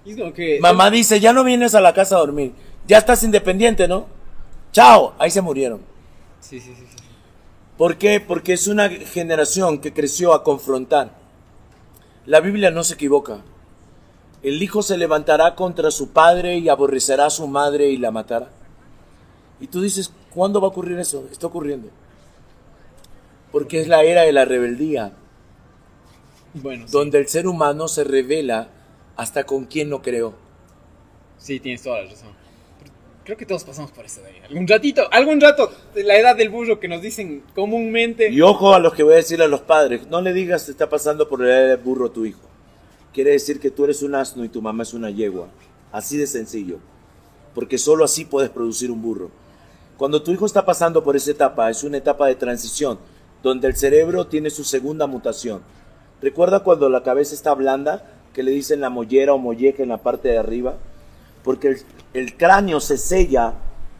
[0.05, 0.59] Y es como que.
[0.61, 2.53] Mamá dice, ya no vienes a la casa a dormir.
[2.87, 4.07] Ya estás independiente, ¿no?
[4.73, 5.79] Chao, ahí se murieron.
[6.41, 6.83] Sí, sí, sí.
[7.77, 8.19] ¿Por qué?
[8.19, 11.11] Porque es una generación que creció a confrontar.
[12.25, 13.41] La Biblia no se equivoca.
[14.41, 18.49] El hijo se levantará contra su padre y aborrecerá a su madre y la matará.
[19.61, 21.25] Y tú dices, ¿cuándo va a ocurrir eso?
[21.31, 21.89] Está ocurriendo.
[23.51, 25.13] Porque es la era de la rebeldía,
[26.55, 26.91] Bueno, sí.
[26.91, 28.67] donde el ser humano se revela
[29.15, 30.33] hasta con quién no creó.
[31.37, 32.42] Sí, tienes toda la razón.
[33.23, 34.41] Creo que todos pasamos por eso ahí.
[34.49, 38.29] Algún ratito, algún rato la edad del burro que nos dicen comúnmente.
[38.29, 40.71] Y ojo a los que voy a decir a los padres, no le digas que
[40.71, 42.41] está pasando por la edad del burro tu hijo.
[43.13, 45.47] Quiere decir que tú eres un asno y tu mamá es una yegua.
[45.91, 46.79] Así de sencillo.
[47.55, 49.29] Porque solo así puedes producir un burro.
[49.97, 52.97] Cuando tu hijo está pasando por esa etapa, es una etapa de transición,
[53.41, 55.61] donde el cerebro tiene su segunda mutación.
[56.21, 58.03] ¿Recuerda cuando la cabeza está blanda,
[58.33, 60.77] que le dicen la mollera o molleja en la parte de arriba?
[61.43, 61.77] Porque
[62.13, 63.53] el, cráneo se sella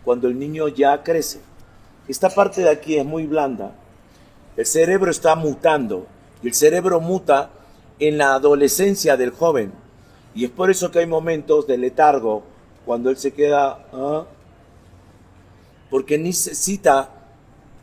[0.04, 1.40] cuando el niño ya crece.
[2.08, 3.76] Esta parte de aquí es muy blanda.
[4.56, 6.08] El cerebro está mutando
[6.42, 7.50] y el cerebro muta
[8.00, 9.72] en la adolescencia del joven.
[10.36, 12.44] Y es por eso que hay momentos de letargo
[12.86, 13.86] cuando él se queda...
[13.94, 14.26] ¿ah?
[15.90, 17.10] Porque necesita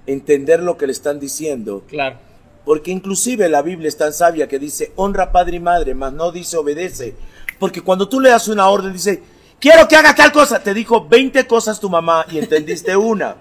[0.06, 1.84] entender lo que le están diciendo.
[1.86, 2.18] Claro.
[2.64, 6.30] Porque inclusive la Biblia es tan sabia que dice, honra padre y madre, mas no
[6.30, 7.14] dice obedece.
[7.58, 9.22] Porque cuando tú le das una orden, dice,
[9.60, 10.62] quiero que haga tal cosa.
[10.62, 13.36] Te dijo 20 cosas tu mamá y entendiste una.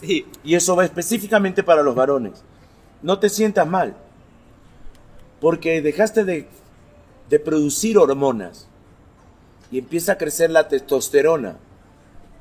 [0.00, 0.26] Sí.
[0.44, 2.44] Y eso va específicamente para los varones.
[3.02, 3.96] No te sientas mal.
[5.40, 6.46] Porque dejaste de,
[7.28, 8.68] de producir hormonas.
[9.72, 11.56] Y empieza a crecer la testosterona.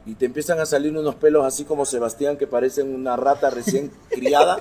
[0.06, 3.92] Y te empiezan a salir unos pelos así como Sebastián que parecen una rata recién
[4.10, 4.60] criada.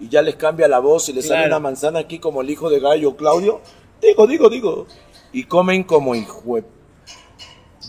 [0.00, 2.68] Y ya les cambia la voz y les sale una manzana aquí como el hijo
[2.68, 3.60] de Gallo Claudio.
[4.00, 4.86] Digo, digo, digo
[5.34, 6.60] y comen como hijo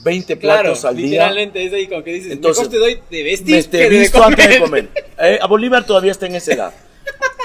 [0.04, 1.06] 20 platos al día.
[1.06, 4.60] Literalmente es ahí como que dices, Entonces, te doy de vestir te visto antes de
[4.60, 4.90] comer.
[5.18, 6.74] Eh, a Bolívar todavía está en esa edad.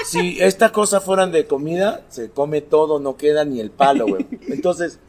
[0.05, 4.27] Si estas cosas fueran de comida, se come todo, no queda ni el palo, güey.
[4.49, 4.99] Entonces,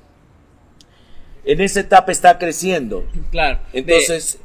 [1.45, 3.05] en esa etapa está creciendo.
[3.32, 3.59] Claro.
[3.72, 4.38] Entonces,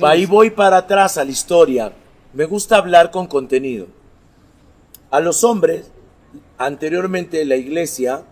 [0.00, 1.92] ahí voy para atrás a la historia.
[2.32, 3.88] Me gusta hablar con contenido.
[5.10, 5.90] A los hombres,
[6.56, 8.24] anteriormente la iglesia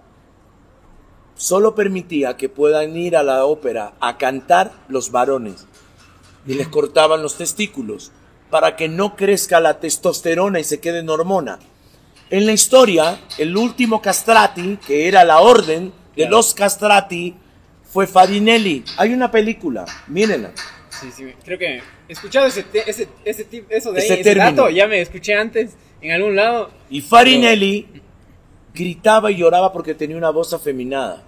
[1.37, 5.67] solo permitía que puedan ir a la ópera a cantar los varones
[6.47, 8.13] y les cortaban los testículos
[8.51, 11.59] para que no crezca la testosterona y se quede en hormona.
[12.31, 17.35] En la historia, el último castrati, que era la orden de los castrati,
[17.85, 18.85] fue Farinelli.
[18.97, 20.53] Hay una película, mírenla.
[20.91, 21.77] Sí, sí, creo que
[22.09, 26.71] he escuchado ese, ese, ese, eso de ahí, ya me escuché antes en algún lado.
[26.89, 27.87] Y Farinelli
[28.75, 31.23] gritaba y lloraba porque tenía una voz afeminada.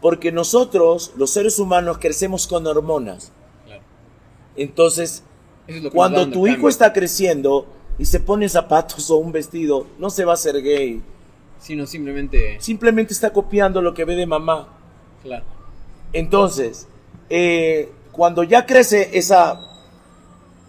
[0.00, 3.32] Porque nosotros, los seres humanos, crecemos con hormonas.
[4.56, 5.24] Entonces,
[5.92, 7.66] cuando tu hijo está creciendo
[7.98, 11.02] y se pone zapatos o un vestido, no se va a hacer gay.
[11.58, 12.60] Sino simplemente...
[12.60, 14.68] Simplemente está copiando lo que ve de mamá.
[15.22, 15.44] Claro.
[16.12, 16.86] Entonces,
[17.30, 19.58] eh, cuando ya crece esa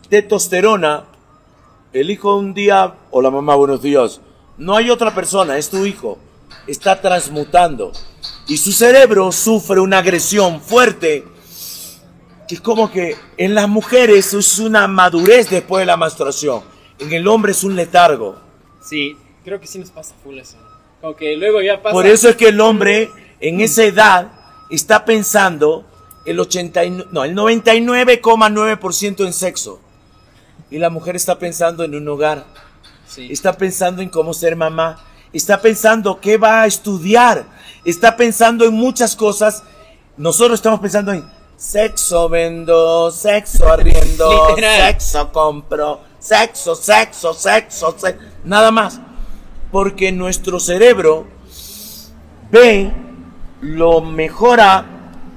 [0.09, 1.05] testosterona,
[1.93, 4.22] el hijo un día, o la mamá, buenos días,
[4.57, 6.18] no hay otra persona, es tu hijo,
[6.68, 7.91] está transmutando
[8.48, 11.24] y su cerebro sufre una agresión fuerte
[12.48, 16.62] que es como que en las mujeres es una madurez después de la menstruación,
[17.00, 18.38] en el hombre es un letargo.
[18.82, 20.58] Sí, creo que sí nos pasa full eso.
[21.18, 21.93] Que luego ya pasa.
[21.93, 24.32] Por eso es que el hombre en esa edad
[24.72, 25.86] está pensando
[26.26, 29.80] el 89, no, el 99,9% en sexo.
[30.72, 32.46] Y la mujer está pensando en un hogar.
[33.18, 35.00] Está pensando en cómo ser mamá.
[35.36, 37.43] Está pensando qué va a estudiar.
[37.83, 39.63] Está pensando en muchas cosas.
[40.15, 41.25] Nosotros estamos pensando en
[41.57, 49.01] sexo vendo, sexo arriendo, sexo compro, sexo, sexo, sexo, sexo, nada más.
[49.73, 51.27] Porque nuestro cerebro
[52.49, 52.93] ve,
[53.59, 54.86] lo mejora,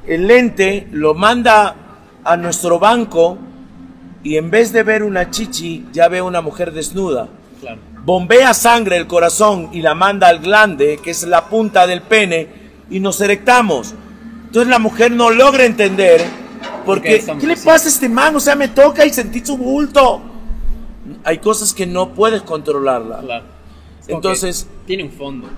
[0.07, 1.75] el lente lo manda
[2.23, 3.37] a nuestro banco
[4.23, 7.29] y en vez de ver una chichi, ya ve una mujer desnuda.
[8.05, 12.49] Bombea sangre el corazón y la manda al glande, que es la punta del pene,
[12.91, 13.95] y nos erectamos.
[14.47, 16.25] Entonces la mujer no logra entender
[16.89, 18.35] porque ¿qué le pasa a este man?
[18.35, 20.23] O sea, me toca y sentí su bulto.
[21.23, 23.21] Hay cosas que no puedes controlarla.
[23.21, 23.45] Claro.
[24.07, 25.49] Entonces tiene un fondo.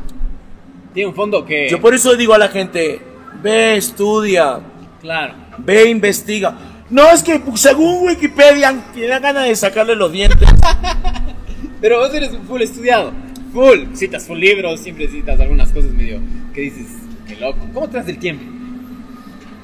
[0.93, 3.01] Tiene un fondo que Yo por eso digo a la gente,
[3.41, 4.59] ve, estudia.
[5.01, 5.34] Claro.
[5.59, 6.53] Ve, investiga.
[6.91, 10.49] No, es que según Wikipedia tiene ganas de sacarle los dientes.
[11.81, 13.12] Pero vos eres un full estudiado.
[13.53, 13.95] Full.
[13.95, 16.20] Citas full libros, siempre citas algunas cosas medio
[16.55, 16.87] que dices,
[17.26, 17.59] qué loco.
[17.72, 18.45] ¿Cómo te das el tiempo?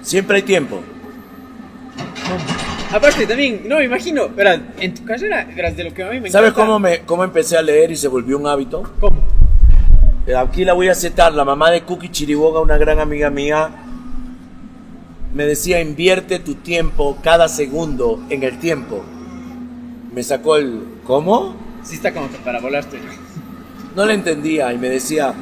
[0.02, 0.80] Siempre hay tiempo.
[2.92, 6.20] Aparte también, no me imagino, verás, en tu carrera, verás, de lo que a mí
[6.20, 8.84] me ¿Sabes cómo, me, cómo empecé a leer y se volvió un hábito?
[9.00, 9.20] ¿Cómo?
[10.26, 13.70] Eh, aquí la voy a citar, la mamá de Cookie Chiriboga, una gran amiga mía,
[15.34, 19.04] me decía, invierte tu tiempo cada segundo en el tiempo.
[20.14, 21.56] Me sacó el, ¿cómo?
[21.86, 22.98] Sí está como para volarte.
[23.94, 25.32] No le entendía y me decía,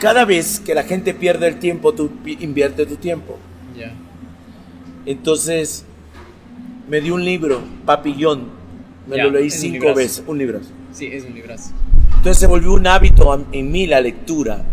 [0.00, 3.36] cada vez que la gente pierde el tiempo, tú invierte tu tiempo.
[3.76, 3.92] Ya.
[5.04, 5.84] Entonces,
[6.88, 8.62] me dio un libro, Papillón.
[9.08, 10.22] Me lo leí cinco veces.
[10.26, 10.60] Un libro.
[10.92, 11.72] Sí, es un librazo.
[12.16, 14.64] Entonces se volvió un hábito en mí la lectura.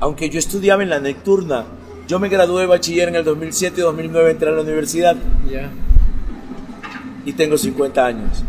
[0.00, 1.66] Aunque yo estudiaba en la nocturna,
[2.08, 5.16] yo me gradué de bachiller en el 2007 y 2009 entré a la universidad.
[5.50, 5.70] Ya.
[7.26, 8.44] Y tengo 50 años.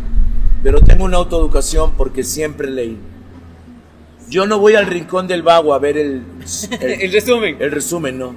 [0.62, 2.98] Pero tengo una autoeducación porque siempre leí.
[4.28, 6.24] Yo no voy al rincón del vago a ver el,
[6.80, 7.56] el, resumen.
[7.60, 8.34] El resumen, no.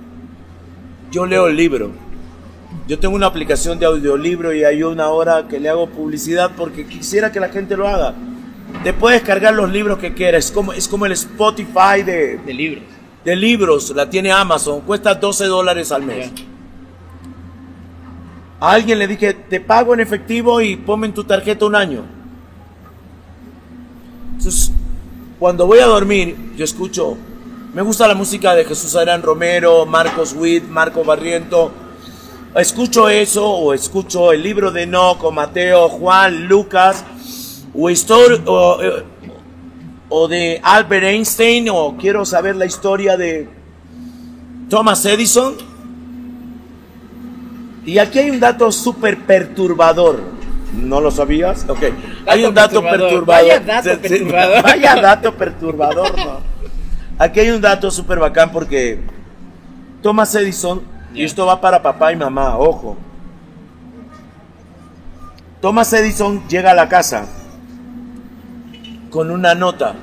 [1.11, 1.91] Yo leo el libro.
[2.87, 6.85] Yo tengo una aplicación de audiolibro y hay una hora que le hago publicidad porque
[6.85, 8.15] quisiera que la gente lo haga.
[8.83, 10.45] Te puedes cargar los libros que quieras.
[10.45, 12.83] Es como, es como el Spotify de, de libros.
[13.25, 13.89] De libros.
[13.95, 14.81] La tiene Amazon.
[14.81, 16.31] Cuesta 12 dólares al mes.
[18.61, 22.03] A alguien le dije, te pago en efectivo y ponme en tu tarjeta un año.
[24.37, 24.71] Entonces,
[25.39, 27.17] cuando voy a dormir, yo escucho,
[27.73, 31.71] me gusta la música de Jesús Adrián Romero, Marcos Witt, Marco Barriento.
[32.55, 37.03] Escucho eso o escucho el libro de Enoch Mateo, Juan, Lucas
[37.73, 37.89] o,
[38.45, 38.77] o,
[40.09, 43.49] o de Albert Einstein o quiero saber la historia de
[44.69, 45.70] Thomas Edison.
[47.85, 50.19] Y aquí hay un dato súper perturbador.
[50.73, 51.65] ¿No lo sabías?
[51.67, 51.83] Ok.
[52.27, 53.25] Hay un dato perturbador.
[53.25, 54.63] Vaya dato perturbador.
[54.63, 56.39] Vaya dato perturbador, ¿no?
[57.17, 58.99] Aquí hay un dato súper bacán porque
[60.01, 60.81] Thomas Edison,
[61.13, 62.97] y esto va para papá y mamá, ojo.
[65.59, 67.27] Thomas Edison llega a la casa
[69.09, 69.95] con una nota.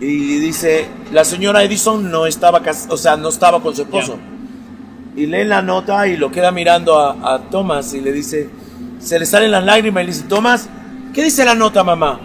[0.00, 4.18] Y dice, la señora Edison no estaba, o sea, no estaba con su esposo
[5.16, 8.50] y lee la nota y lo queda mirando a, a Thomas y le dice,
[8.98, 10.68] se le salen las lágrimas y le dice, Thomas,
[11.14, 12.20] ¿qué dice la nota, mamá?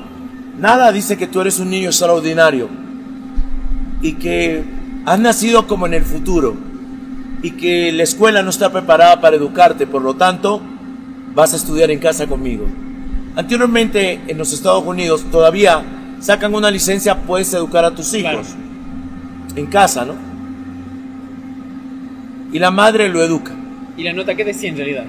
[0.57, 2.69] Nada, dice que tú eres un niño extraordinario
[4.01, 4.63] y que
[5.05, 6.55] has nacido como en el futuro
[7.41, 10.61] y que la escuela no está preparada para educarte, por lo tanto,
[11.33, 12.67] vas a estudiar en casa conmigo.
[13.35, 15.83] Anteriormente en los Estados Unidos todavía
[16.19, 18.47] sacan una licencia, puedes educar a tus hijos
[19.55, 20.30] en casa, ¿no?
[22.51, 23.53] Y la madre lo educa.
[23.97, 25.05] ¿Y la nota qué decía en realidad?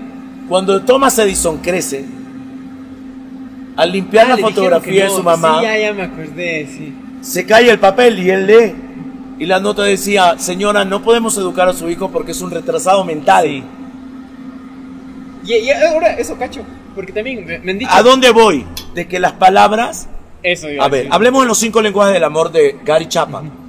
[0.48, 2.04] Cuando Thomas Edison crece,
[3.76, 6.94] al limpiar ah, la fotografía de su mamá, sí, ya, ya me acordé, sí.
[7.20, 8.74] se cae el papel y él lee.
[9.38, 13.04] Y la nota decía, señora, no podemos educar a su hijo porque es un retrasado
[13.04, 13.46] mental.
[13.48, 13.64] Y,
[15.44, 16.62] y, ahora, eso cacho,
[16.94, 17.90] porque también me, han dicho...
[17.92, 18.64] ¿A dónde voy?
[18.94, 20.08] De que las palabras...
[20.44, 23.61] Eso, A ver, hablemos en los cinco lenguajes del amor de Gary Chapman.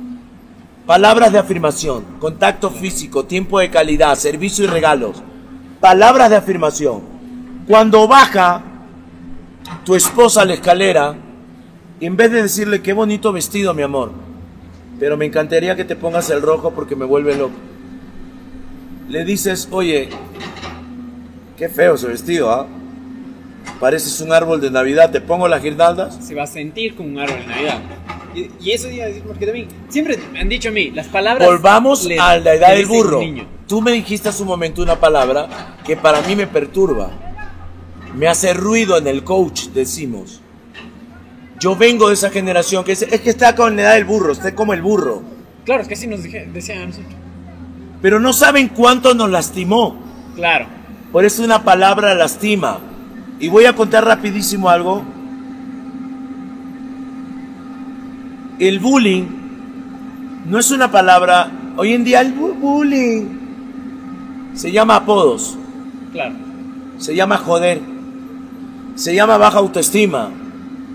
[0.86, 5.24] Palabras de afirmación, contacto físico, tiempo de calidad, servicio y regalos.
[5.80, 7.02] Palabras de afirmación.
[7.68, 8.62] Cuando baja
[9.86, 11.16] tu esposa a la escalera,
[12.02, 14.12] en vez de decirle qué bonito vestido, mi amor,
[15.00, 17.56] pero me encantaría que te pongas el rojo porque me vuelve loco.
[19.08, 20.10] Le dices, oye,
[21.58, 22.68] qué feo ese vestido, ¿ah?
[23.80, 26.18] Pareces un árbol de Navidad, ¿te pongo las guirnaldas?
[26.26, 27.80] Se va a sentir como un árbol de Navidad.
[28.36, 31.48] Y, eso iba a decir, porque también siempre me han dicho a mí, las palabras.
[31.48, 33.22] Volvamos a la edad del burro.
[33.68, 37.12] Tú me dijiste hace un momento una palabra que para mí me perturba.
[38.16, 40.42] Me hace ruido en el coach, decimos.
[41.60, 44.54] Yo vengo de esa generación que es, que está con la edad del burro, está
[44.54, 45.24] como el burro.
[45.66, 47.14] Claro, es que así nos decían a nosotros.
[48.02, 49.98] Pero no saben cuánto nos lastimó.
[50.36, 50.68] Claro.
[51.12, 52.80] Por eso una palabra lastima.
[53.40, 55.04] Y voy a contar rapidísimo algo
[58.60, 59.24] el bullying
[60.46, 61.52] no es una palabra.
[61.78, 63.26] Hoy en día el bullying
[64.54, 65.58] se llama apodos.
[66.12, 66.36] Claro.
[66.98, 67.82] Se llama joder.
[68.96, 70.30] Se llama baja autoestima.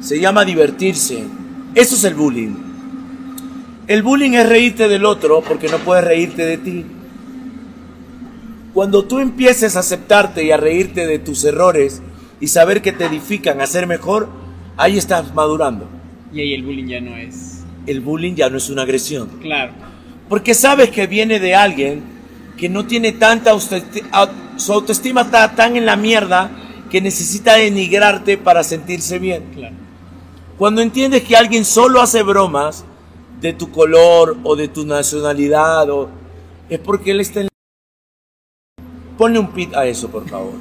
[0.00, 1.24] Se llama divertirse.
[1.74, 2.54] Eso es el bullying.
[3.86, 6.84] El bullying es reírte del otro porque no puedes reírte de ti.
[8.74, 12.02] Cuando tú empieces a aceptarte y a reírte de tus errores
[12.38, 14.28] y saber que te edifican a ser mejor,
[14.76, 15.97] ahí estás madurando.
[16.32, 17.64] Y ahí el bullying ya no es.
[17.86, 19.28] El bullying ya no es una agresión.
[19.40, 19.72] Claro.
[20.28, 22.02] Porque sabes que viene de alguien
[22.56, 24.08] que no tiene tanta autoestima,
[24.56, 26.50] su autoestima está tan en la mierda
[26.90, 29.44] que necesita denigrarte para sentirse bien.
[29.54, 29.74] Claro.
[30.58, 32.84] Cuando entiendes que alguien solo hace bromas
[33.40, 36.10] de tu color o de tu nacionalidad, o,
[36.68, 37.48] es porque él está en...
[39.16, 40.54] Ponle un pit a eso, por favor.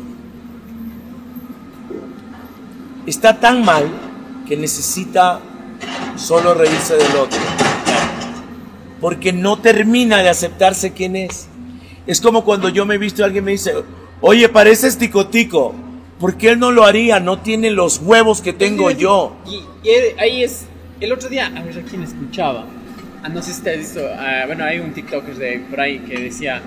[3.06, 3.90] Está tan mal
[4.48, 5.40] que necesita
[6.18, 7.40] solo reírse del otro.
[9.00, 11.48] Porque no termina de aceptarse quién es.
[12.08, 13.74] Es como cuando yo me he visto y alguien me dice,
[14.22, 15.76] oye, pareces ticotico.
[16.20, 17.20] ¿Por qué él no lo haría?
[17.20, 19.36] No tiene los huevos que tengo yo.
[19.46, 19.62] Y,
[20.20, 20.66] ahí es,
[21.00, 22.66] el otro día, a ver a quién escuchaba.
[23.24, 26.00] ah, no sé si te has visto, ah, bueno, hay un TikToker de por ahí
[26.00, 26.62] que decía,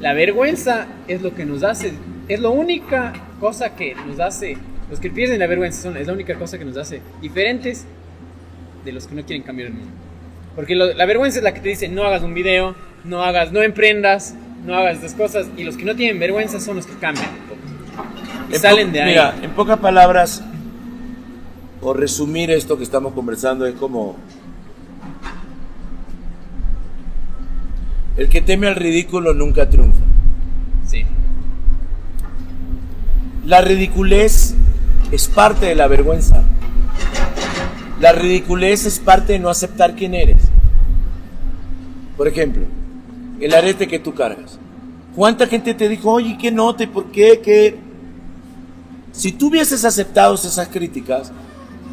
[0.00, 1.94] la vergüenza es lo que nos hace,
[2.28, 4.56] es la única cosa que nos hace,
[4.90, 7.86] los que pierden la vergüenza son, es la única cosa que nos hace diferentes
[8.84, 9.90] de los que no quieren cambiar el mundo.
[10.54, 12.74] Porque la vergüenza es la que te dice, no hagas un video,
[13.04, 14.34] no hagas, no emprendas,
[14.66, 17.28] no hagas estas cosas, y los que no tienen vergüenza son los que cambian.
[18.52, 19.10] Y salen de ahí.
[19.10, 20.44] Mira, en pocas palabras,
[21.80, 24.16] o resumir esto que estamos conversando, es como
[28.16, 30.02] El que teme al ridículo nunca triunfa.
[30.86, 31.04] Sí.
[33.46, 34.54] La ridiculez
[35.10, 36.44] es parte de la vergüenza.
[38.02, 40.42] La ridiculez es parte de no aceptar quién eres.
[42.16, 42.64] Por ejemplo,
[43.38, 44.58] el arete que tú cargas.
[45.14, 47.78] ¿Cuánta gente te dijo, oye, qué note, por qué, qué?
[49.12, 51.30] Si tú hubieses aceptado esas críticas,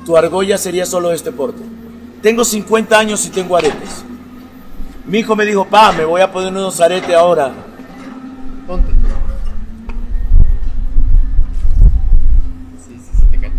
[0.03, 1.61] tu argolla sería solo este porte.
[2.23, 4.03] Tengo 50 años y tengo aretes.
[5.05, 7.51] Mi hijo me dijo, pa, me voy a poner unos aretes ahora.
[8.65, 8.91] Ponte.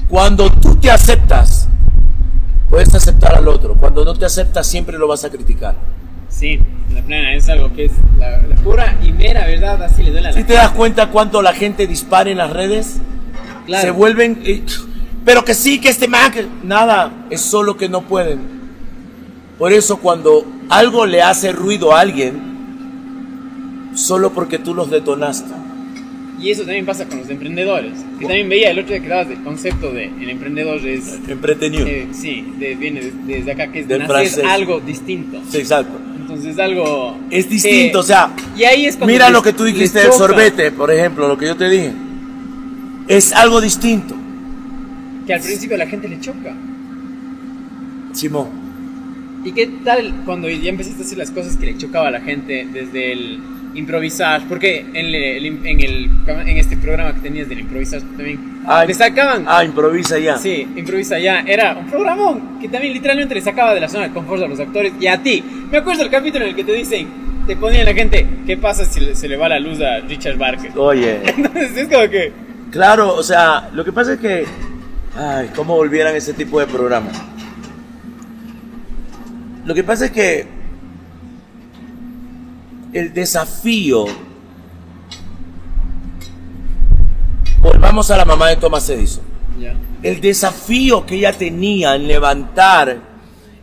[0.09, 1.60] Cuando tú te aceptas,
[2.71, 3.75] puedes aceptar al otro.
[3.75, 5.75] Cuando no te aceptas, siempre lo vas a criticar.
[6.29, 6.61] Sí,
[6.95, 10.31] la plena es algo que es la, pura y mera verdad, así le duele a
[10.31, 12.99] la Si te das cuenta cuánto la gente dispara en las redes,
[13.67, 13.83] claro.
[13.83, 14.41] se vuelven.
[14.45, 14.65] Eh,
[15.25, 18.61] pero que sí, que este man, nada, es solo que no pueden.
[19.59, 25.53] Por eso cuando algo le hace ruido a alguien, solo porque tú los detonaste.
[26.41, 27.93] Y eso también pasa con los emprendedores.
[28.19, 31.19] Que también veía el otro día que dabas el concepto de el emprendedor es...
[31.29, 31.87] Empretenido.
[31.87, 35.43] Eh, sí, viene desde acá, que es algo distinto.
[35.51, 35.99] Sí, exacto.
[36.19, 37.19] Entonces algo...
[37.31, 38.35] Es distinto, o sea...
[38.57, 41.57] Y ahí es Mira lo que tú dijiste del sorbete, por ejemplo, lo que yo
[41.57, 41.93] te dije.
[43.07, 44.15] Es algo distinto.
[45.27, 46.55] Que al principio a la gente le choca.
[48.13, 48.49] Simón.
[49.45, 52.21] ¿Y qué tal cuando ya empezaste a hacer las cosas que le chocaba a la
[52.21, 53.41] gente desde el
[53.75, 54.43] improvisar?
[54.49, 58.95] Porque en, el, en, el, en este programa que tenías del improvisar también ah, le
[58.95, 59.45] sacaban.
[59.47, 60.37] Ah, improvisa ya.
[60.37, 61.41] Sí, improvisa ya.
[61.41, 64.61] Era un programa que también literalmente le sacaba de la zona de confort a los
[64.61, 65.43] actores y a ti.
[65.71, 67.09] Me acuerdo del capítulo en el que te dicen,
[67.47, 70.73] te ponían la gente, ¿qué pasa si se le va la luz a Richard Barker?
[70.77, 71.21] Oye.
[71.37, 72.33] Entonces es como que.
[72.71, 74.45] Claro, o sea, lo que pasa es que.
[75.17, 77.21] Ay, ¿cómo volvieran ese tipo de programas?
[79.65, 80.60] Lo que pasa es que
[82.93, 84.07] el desafío,
[87.61, 89.25] volvamos a la mamá de Thomas Edison,
[90.03, 92.99] el desafío que ella tenía en levantar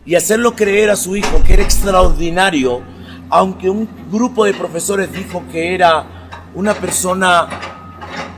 [0.06, 2.80] y hacerlo creer a su hijo que era extraordinario,
[3.28, 7.48] aunque un grupo de profesores dijo que era una persona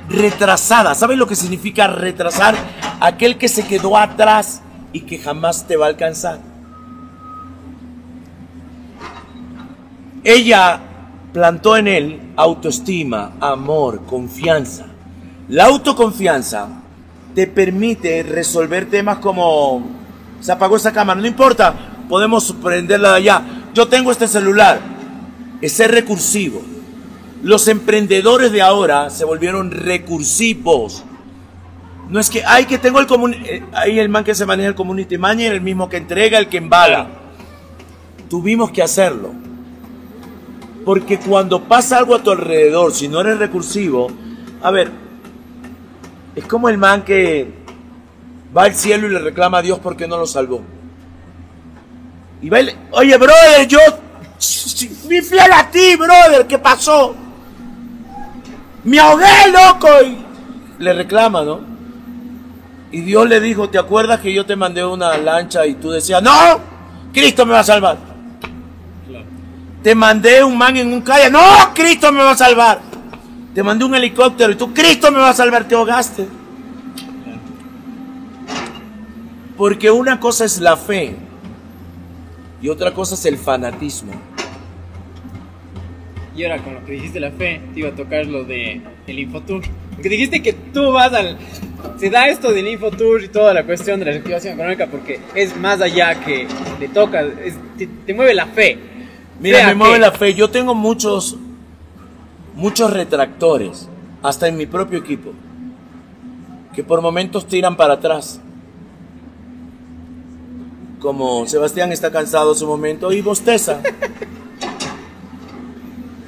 [0.09, 0.95] retrasada.
[0.97, 2.57] ¿Sabes lo que significa retrasar?
[2.99, 4.63] Aquel que se quedó atrás
[4.93, 6.50] y que jamás te va a alcanzar.
[10.23, 10.81] Ella
[11.33, 14.87] plantó en él autoestima, amor, confianza.
[15.49, 16.69] La autoconfianza
[17.35, 19.83] te permite resolver temas como
[20.41, 21.75] se apagó esa cámara, no importa,
[22.09, 23.43] podemos prenderla de allá.
[23.75, 24.81] Yo tengo este celular,
[25.61, 26.63] es recursivo.
[27.43, 31.05] Los emprendedores de ahora se volvieron recursivos.
[32.11, 34.69] No es que, hay que tengo el community, eh, ahí el man que se maneja
[34.69, 37.09] el community manager, el mismo que entrega, el que embala.
[38.29, 39.33] Tuvimos que hacerlo.
[40.85, 44.09] Porque cuando pasa algo a tu alrededor, si no eres recursivo,
[44.63, 44.91] a ver,
[46.35, 47.53] es como el man que
[48.57, 50.63] va al cielo y le reclama a Dios porque no lo salvó.
[52.43, 53.79] Y va y oye, brother, yo
[55.03, 57.15] fui fiel a ti, brother, ¿qué pasó?
[58.85, 59.89] Me ahogué, loco.
[60.03, 61.61] Y le reclama, ¿no?
[62.93, 66.23] Y Dios le dijo, ¿te acuerdas que yo te mandé una lancha y tú decías,
[66.23, 66.59] no,
[67.13, 68.10] Cristo me va a salvar?
[69.83, 71.31] Te mandé un man en un calle.
[71.31, 71.41] No,
[71.75, 72.81] Cristo me va a salvar.
[73.55, 76.27] Te mandé un helicóptero y tú, Cristo me va a salvar, te ahogaste.
[79.57, 81.17] Porque una cosa es la fe
[82.63, 84.13] y otra cosa es el fanatismo.
[86.37, 89.19] Y ahora con lo que dijiste la fe, te iba a tocar lo de el
[89.19, 89.63] Infotour.
[89.95, 91.37] Porque dijiste que tú vas al...
[91.99, 95.57] Se da esto del Infotour y toda la cuestión de la reactivación económica porque es
[95.57, 96.47] más allá que
[96.79, 97.25] te toca,
[98.07, 98.90] te mueve la fe.
[99.41, 100.35] Mira, me mueve la fe.
[100.35, 101.37] Yo tengo muchos,
[102.55, 103.89] muchos retractores,
[104.23, 105.31] hasta en mi propio equipo,
[106.75, 108.39] que por momentos tiran para atrás.
[111.01, 113.81] Como Sebastián está cansado su momento y bosteza.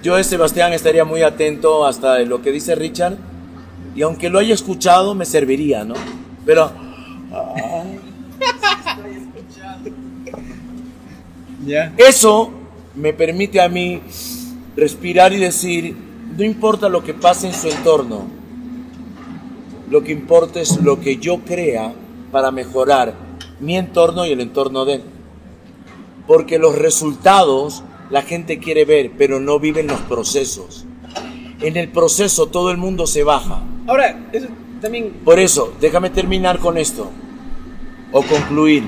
[0.03, 3.19] Yo de Sebastián estaría muy atento hasta lo que dice Richard
[3.95, 5.95] y aunque lo haya escuchado me serviría, ¿no?
[6.47, 6.73] Pero...
[11.97, 12.62] Eso
[12.95, 14.01] me permite a mí
[14.77, 15.97] respirar y decir,
[16.37, 18.27] no importa lo que pase en su entorno,
[19.91, 21.93] lo que importa es lo que yo crea
[22.31, 23.15] para mejorar
[23.61, 25.03] mi entorno y el entorno de él.
[26.27, 30.87] Porque los resultados la gente quiere ver, pero no viven los procesos.
[31.61, 33.63] En el proceso todo el mundo se baja.
[33.87, 34.49] Ahora, eso
[34.81, 35.21] también...
[35.25, 37.11] Por eso, déjame terminar con esto.
[38.11, 38.85] O concluir,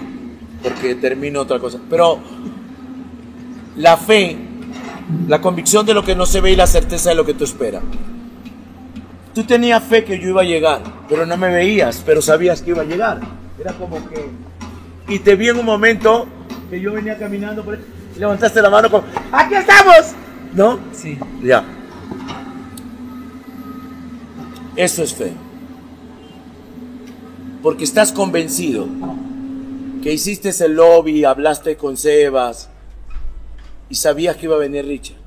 [0.63, 1.79] porque termino otra cosa.
[1.89, 2.19] Pero
[3.77, 4.37] la fe,
[5.29, 7.45] la convicción de lo que no se ve y la certeza de lo que tú
[7.45, 7.83] esperas.
[9.35, 12.71] Tú tenías fe que yo iba a llegar, pero no me veías, pero sabías que
[12.71, 13.21] iba a llegar.
[13.59, 14.31] Era como que...
[15.09, 16.27] Y te vi en un momento
[16.71, 17.79] que yo venía caminando por
[18.17, 20.15] y levantaste la mano como, ¡aquí estamos!
[20.53, 20.79] ¿No?
[20.93, 21.19] Sí.
[21.43, 21.65] Ya.
[24.77, 25.33] Eso es fe.
[27.61, 28.87] Porque estás convencido
[30.03, 32.69] que hiciste el lobby, hablaste con Sebas
[33.95, 35.19] y sabías que iba a venir Richard.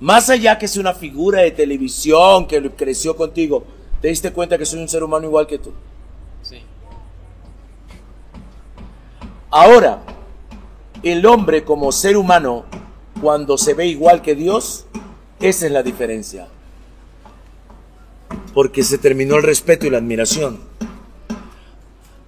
[0.00, 3.62] Más allá que es una figura de televisión que creció contigo,
[4.00, 5.70] te diste cuenta que soy un ser humano igual que tú.
[6.42, 6.56] Sí.
[9.52, 10.02] Ahora,
[11.04, 12.64] el hombre como ser humano,
[13.22, 14.86] cuando se ve igual que Dios,
[15.38, 16.48] esa es la diferencia.
[18.52, 20.58] Porque se terminó el respeto y la admiración.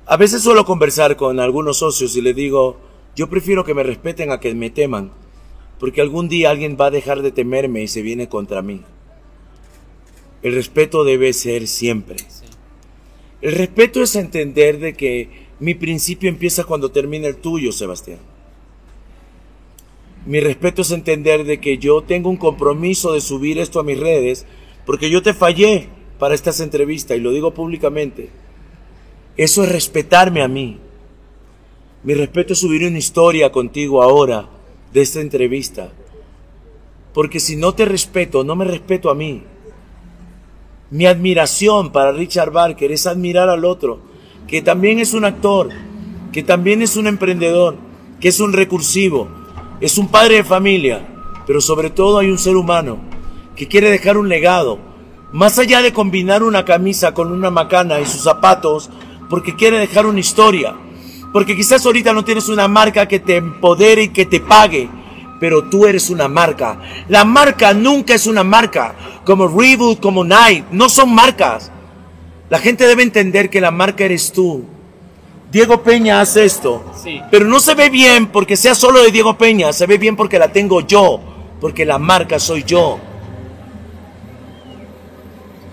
[0.07, 2.86] A veces suelo conversar con algunos socios y le digo,
[3.17, 5.11] yo prefiero que me respeten a que me teman,
[5.81, 8.83] porque algún día alguien va a dejar de temerme y se viene contra mí.
[10.43, 12.17] El respeto debe ser siempre.
[13.41, 18.19] El respeto es entender de que mi principio empieza cuando termina el tuyo, Sebastián.
[20.27, 23.99] Mi respeto es entender de que yo tengo un compromiso de subir esto a mis
[23.99, 24.45] redes
[24.85, 25.89] porque yo te fallé
[26.19, 28.29] para estas entrevistas y lo digo públicamente.
[29.37, 30.79] Eso es respetarme a mí.
[32.07, 34.49] Mi respeto es subir una historia contigo ahora
[34.93, 35.91] de esta entrevista.
[37.13, 39.43] Porque si no te respeto, no me respeto a mí.
[40.93, 43.99] Mi admiración para Richard Barker es admirar al otro,
[44.47, 45.71] que también es un actor,
[46.31, 47.75] que también es un emprendedor,
[48.21, 49.27] que es un recursivo,
[49.81, 51.05] es un padre de familia,
[51.45, 52.99] pero sobre todo hay un ser humano
[53.57, 54.79] que quiere dejar un legado,
[55.33, 58.91] más allá de combinar una camisa con una macana y sus zapatos,
[59.29, 60.77] porque quiere dejar una historia,
[61.37, 64.89] porque quizás ahorita no tienes una marca que te empodere y que te pague,
[65.39, 66.81] pero tú eres una marca.
[67.11, 71.71] La marca nunca es una marca, como Reebok, como Nike, no son marcas.
[72.49, 74.65] La gente debe entender que la marca eres tú.
[75.53, 76.83] Diego Peña hace esto.
[77.31, 80.39] Pero no se ve bien porque sea solo de Diego Peña, se ve bien porque
[80.39, 81.21] la tengo yo,
[81.61, 82.99] porque la marca soy yo.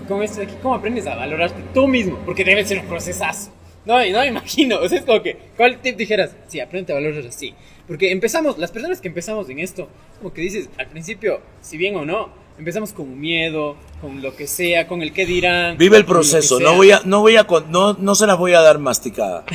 [0.10, 2.18] Con esto de aquí, ¿cómo aprendes a valorarte tú mismo?
[2.26, 3.63] Porque debe ser un procesazo.
[3.86, 4.80] No, no me imagino.
[4.80, 6.36] O sea, es como que, ¿cuál tip dijeras?
[6.48, 7.54] Sí, aprende a valorar así.
[7.88, 11.96] Porque empezamos, las personas que empezamos en esto, como que dices, al principio, si bien
[11.98, 15.78] o no, empezamos con miedo, con lo que sea, con el que dirán.
[15.78, 18.62] Vive el proceso, no voy a, no voy a, no, no se las voy a
[18.62, 19.46] dar masticada.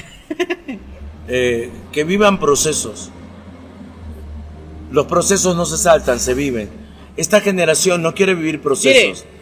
[1.30, 3.10] Eh, que vivan procesos.
[4.90, 6.70] Los procesos no se saltan, se viven.
[7.18, 9.24] Esta generación no quiere vivir procesos.
[9.24, 9.37] quiere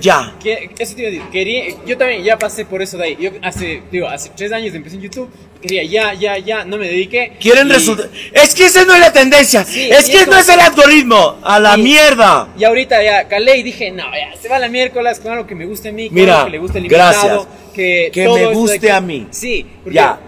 [0.00, 0.34] ya.
[0.78, 1.76] eso te iba a decir.
[1.86, 3.16] yo también ya pasé por eso de ahí.
[3.20, 5.28] Yo hace, digo, hace tres años empecé en YouTube.
[5.60, 7.34] Quería ya, ya, ya, no me dediqué.
[7.40, 8.10] Quieren resultados.
[8.32, 9.60] Es que esa no es la tendencia.
[9.62, 11.38] es que no es el algoritmo.
[11.42, 12.48] A la mierda.
[12.58, 15.54] Y ahorita ya calé y dije, no, ya, se va la miércoles con algo que
[15.54, 17.46] me guste a mí, Mira, que le guste el invitado.
[17.74, 19.28] Que, que me guste a mí.
[19.30, 20.20] Sí, ya.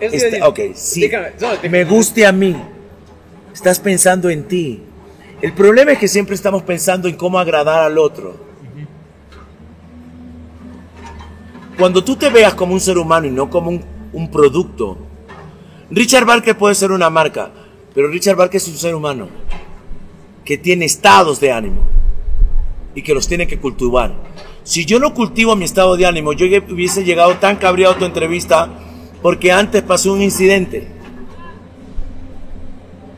[0.43, 1.11] ok, sí.
[1.69, 2.57] me guste a mí.
[3.53, 4.81] Estás pensando en ti.
[5.43, 8.54] El problema es que siempre estamos pensando en cómo agradar al otro.
[11.79, 14.99] Cuando tú te veas como un ser humano y no como un, un producto,
[15.91, 17.51] Richard Barker puede ser una marca,
[17.95, 19.29] pero Richard Barker es un ser humano
[20.45, 21.83] que tiene estados de ánimo
[22.95, 24.15] y que los tiene que cultivar.
[24.63, 28.05] Si yo no cultivo mi estado de ánimo, yo hubiese llegado tan cabreado a tu
[28.05, 28.69] entrevista
[29.21, 30.89] porque antes pasó un incidente.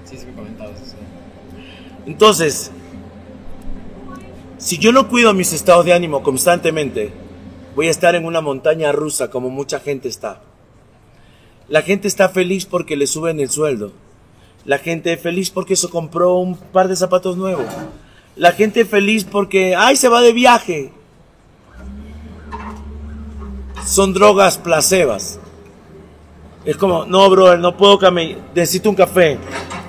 [0.04, 0.96] Sí, sí me eso.
[2.06, 2.70] Entonces,
[4.58, 7.12] si yo no cuido mis estados de ánimo constantemente,
[7.76, 10.40] voy a estar en una montaña rusa como mucha gente está.
[11.68, 13.92] La gente está feliz porque le suben el sueldo.
[14.64, 17.66] La gente es feliz porque se compró un par de zapatos nuevos.
[18.34, 20.90] La gente es feliz porque, ay, se va de viaje.
[23.84, 25.38] Son drogas placebas.
[26.64, 29.38] Es como, no, bro, no puedo caminar, necesito un café.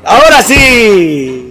[0.04, 1.47] ¡Ahora sí!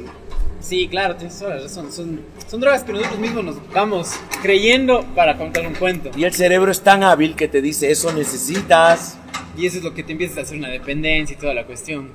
[0.67, 1.93] Sí, claro, tienes toda la razón.
[1.93, 6.11] Son, son drogas que nosotros mismos nos vamos creyendo para contar un cuento.
[6.17, 9.17] Y el cerebro es tan hábil que te dice, eso necesitas.
[9.57, 12.11] Y eso es lo que te empiezas a hacer una dependencia y toda la cuestión.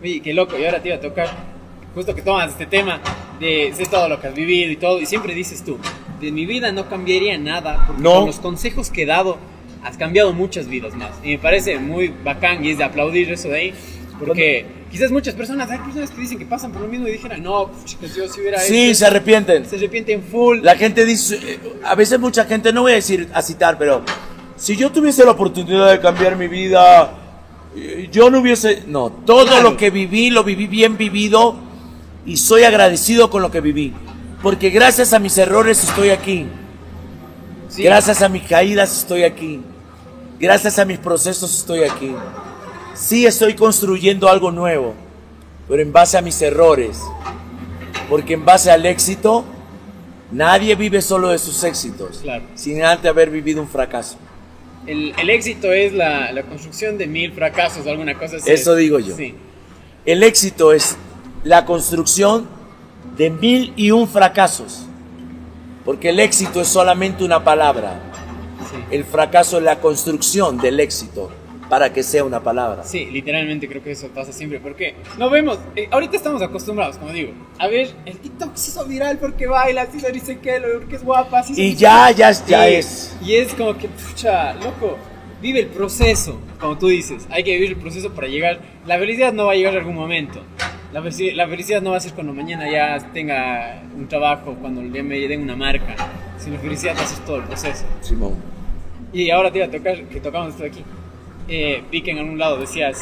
[0.00, 1.28] Oye, qué loco, y ahora te iba a tocar,
[1.92, 3.00] justo que tomas este tema
[3.40, 5.76] de sé todo lo que has vivido y todo, y siempre dices tú,
[6.20, 9.38] de mi vida no cambiaría nada, porque con los consejos que he dado
[9.82, 11.10] has cambiado muchas vidas más.
[11.24, 13.74] Y me parece muy bacán y es de aplaudir eso de ahí,
[14.20, 17.42] porque quizás muchas personas, hay personas que dicen que pasan por lo mismo y dijeran,
[17.42, 19.64] no, chicos, yo si hubiera Sí, se arrepienten.
[19.64, 20.60] Se arrepienten full.
[20.62, 24.02] La gente dice, eh, a veces mucha gente, no voy a decir, a citar, pero
[24.54, 27.10] si yo tuviese la oportunidad de cambiar mi vida,
[27.74, 31.56] eh, yo no hubiese, no, todo lo que viví, lo viví bien vivido
[32.26, 33.94] y soy agradecido con lo que viví.
[34.42, 36.46] Porque gracias a mis errores estoy aquí.
[37.78, 39.62] Gracias a mis caídas estoy aquí.
[40.38, 42.14] Gracias a mis procesos estoy aquí.
[42.94, 44.94] Sí estoy construyendo algo nuevo,
[45.68, 47.00] pero en base a mis errores.
[48.08, 49.44] Porque en base al éxito,
[50.30, 52.22] nadie vive solo de sus éxitos,
[52.54, 54.18] sin antes haber vivido un fracaso.
[54.86, 58.50] El, éxito es la, construcción de mil fracasos, alguna cosa así.
[58.50, 59.16] Eso digo yo.
[59.16, 59.34] Sí.
[60.04, 60.96] El éxito es
[61.44, 62.48] la construcción
[63.16, 64.86] de mil y un fracasos.
[65.84, 68.00] Porque el éxito es solamente una palabra.
[68.90, 71.30] El fracaso es la construcción del éxito
[71.72, 72.84] para que sea una palabra.
[72.84, 74.60] Sí, literalmente creo que eso pasa siempre.
[74.60, 78.84] Porque no vemos, eh, ahorita estamos acostumbrados, como digo, a ver, el TikTok se hizo
[78.84, 81.42] viral porque baila, se dice que, porque es guapa.
[81.48, 83.16] y ya, ya, ya es.
[83.24, 84.98] Y es como que, pucha, loco,
[85.40, 87.26] vive el proceso, como tú dices.
[87.30, 88.60] Hay que vivir el proceso para llegar.
[88.84, 90.42] La felicidad no va a llegar en algún momento.
[90.92, 95.02] La, la felicidad no va a ser cuando mañana ya tenga un trabajo, cuando ya
[95.02, 95.96] me den una marca.
[96.36, 97.86] Sino felicidad va a ser todo el proceso.
[98.02, 98.34] Simón.
[99.10, 100.84] Y ahora te iba a tocar, que tocamos esto de aquí.
[101.48, 103.00] Eh, vi que en algún lado decías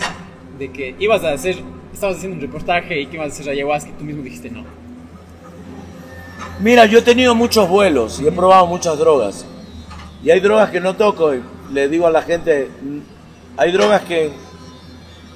[0.58, 1.56] de que ibas a hacer,
[1.92, 4.64] estabas haciendo un reportaje y que ibas a hacer ayahuasca y tú mismo dijiste no.
[6.60, 9.46] Mira, yo he tenido muchos vuelos y he probado muchas drogas.
[10.22, 11.34] Y hay drogas que no toco.
[11.34, 12.70] Y le digo a la gente,
[13.56, 14.30] hay drogas que...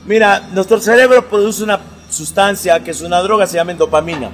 [0.05, 1.81] Mira, nuestro cerebro produce una
[2.11, 4.31] sustancia que es una droga, se llama dopamina.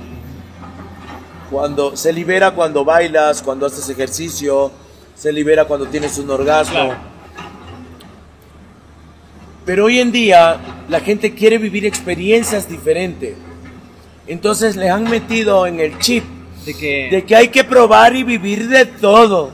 [1.48, 4.72] Cuando se libera cuando bailas, cuando haces ejercicio,
[5.14, 7.09] se libera cuando tienes un orgasmo.
[9.70, 10.58] Pero hoy en día
[10.88, 13.36] la gente quiere vivir experiencias diferentes.
[14.26, 16.24] Entonces les han metido en el chip
[16.66, 19.52] de que, de que hay que probar y vivir de todo.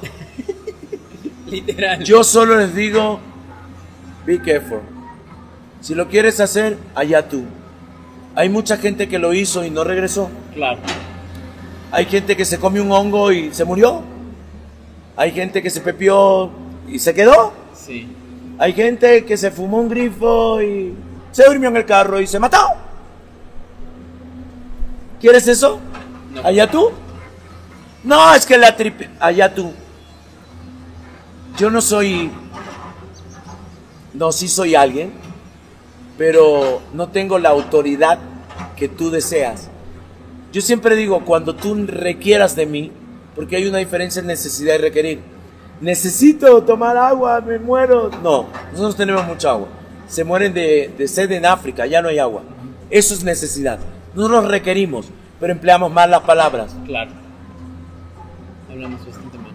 [1.47, 2.03] Literal.
[2.03, 3.21] Yo solo les digo,
[4.25, 4.81] be careful.
[5.83, 7.45] Si lo quieres hacer, allá tú.
[8.35, 10.31] Hay mucha gente que lo hizo y no regresó.
[10.55, 10.79] Claro.
[11.93, 14.03] Hay gente que se come un hongo y se murió.
[15.15, 16.51] Hay gente que se pepió
[16.89, 17.53] y se quedó.
[17.75, 18.09] Sí.
[18.59, 20.95] Hay gente que se fumó un grifo y
[21.31, 22.59] se durmió en el carro y se mató.
[25.21, 25.79] ¿Quieres eso?
[26.43, 26.91] ¿Allá tú?
[28.05, 29.11] No, es que la tripe.
[29.21, 29.73] Allá tú.
[31.59, 32.31] Yo no soy.
[34.15, 35.13] No, sí soy alguien,
[36.17, 38.19] pero no tengo la autoridad
[38.77, 39.69] que tú deseas.
[40.53, 42.93] Yo siempre digo, cuando tú requieras de mí,
[43.35, 45.36] porque hay una diferencia en necesidad y requerir.
[45.81, 48.11] Necesito tomar agua, me muero.
[48.23, 49.69] No, nosotros tenemos mucha agua.
[50.09, 52.43] Se mueren de, sed en África, ya no hay agua.
[52.89, 53.79] Eso es necesidad.
[54.15, 55.09] Nosotros requerimos,
[55.39, 56.75] pero empleamos mal las palabras.
[56.87, 57.11] Claro.
[58.71, 59.53] Hablamos bastante mal.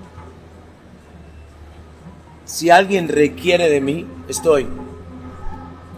[2.45, 4.67] Si alguien requiere de mí, estoy.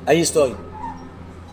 [0.05, 0.53] Ahí estoy.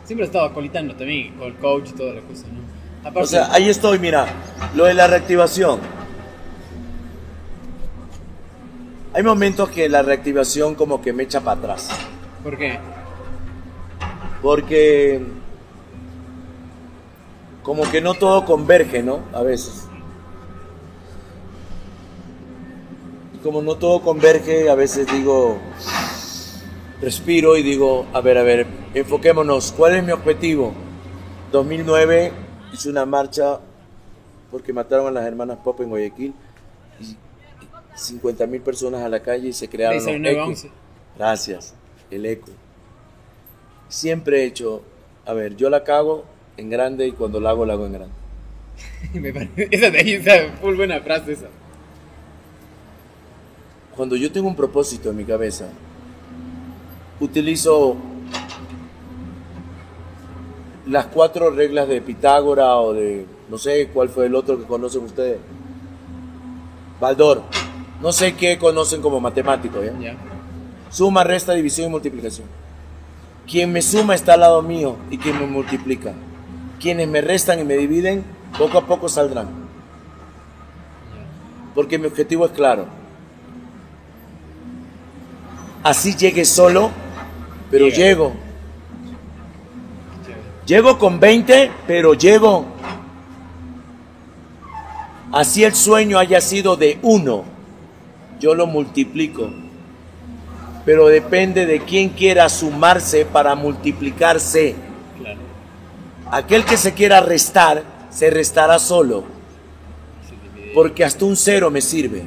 [0.05, 3.21] Siempre estaba colitando también con el coach y toda la cosa, ¿no?
[3.21, 4.27] o sea, ahí estoy, mira,
[4.75, 5.81] lo de la reactivación
[9.13, 11.91] hay momentos que la reactivación como que me echa para atrás.
[12.43, 12.79] ¿Por qué?
[14.41, 15.21] Porque
[17.63, 19.21] como que no todo converge, ¿no?
[19.33, 19.87] A veces.
[23.43, 25.59] Como no todo converge, a veces digo,
[27.01, 30.75] respiro y digo, a ver, a ver, enfoquémonos, ¿cuál es mi objetivo?
[31.51, 32.33] 2009
[32.73, 33.61] hice una marcha
[34.51, 36.35] porque mataron a las hermanas Pop en Guayaquil
[37.95, 40.67] 50 mil personas a la calle y se crearon los
[41.17, 41.75] Gracias,
[42.11, 42.51] el eco.
[43.89, 44.83] Siempre he hecho,
[45.27, 46.25] a ver, yo la cago
[46.57, 48.15] en grande y cuando la hago, la hago en grande.
[49.71, 51.49] esa de ahí, muy buena frase esa.
[53.97, 55.67] Cuando yo tengo un propósito en mi cabeza,
[57.19, 57.97] utilizo
[60.87, 65.05] las cuatro reglas de Pitágora o de, no sé cuál fue el otro que conocen
[65.05, 65.39] ustedes.
[67.01, 67.43] Baldor.
[68.01, 70.17] No sé qué conocen como matemático, ¿ya?
[70.91, 72.47] Suma, resta, división y multiplicación.
[73.47, 76.13] Quien me suma está al lado mío y quien me multiplica.
[76.81, 78.25] Quienes me restan y me dividen,
[78.57, 79.49] poco a poco saldrán.
[81.75, 82.87] Porque mi objetivo es claro.
[85.83, 86.91] Así llegue solo,
[87.71, 88.33] pero llego.
[90.67, 92.65] Llego con 20, pero llego.
[95.33, 97.45] Así el sueño haya sido de uno,
[98.41, 99.51] yo lo multiplico.
[100.85, 104.75] Pero depende de quién quiera sumarse para multiplicarse.
[106.31, 109.25] Aquel que se quiera restar, se restará solo.
[110.75, 112.25] Porque hasta un cero me sirve.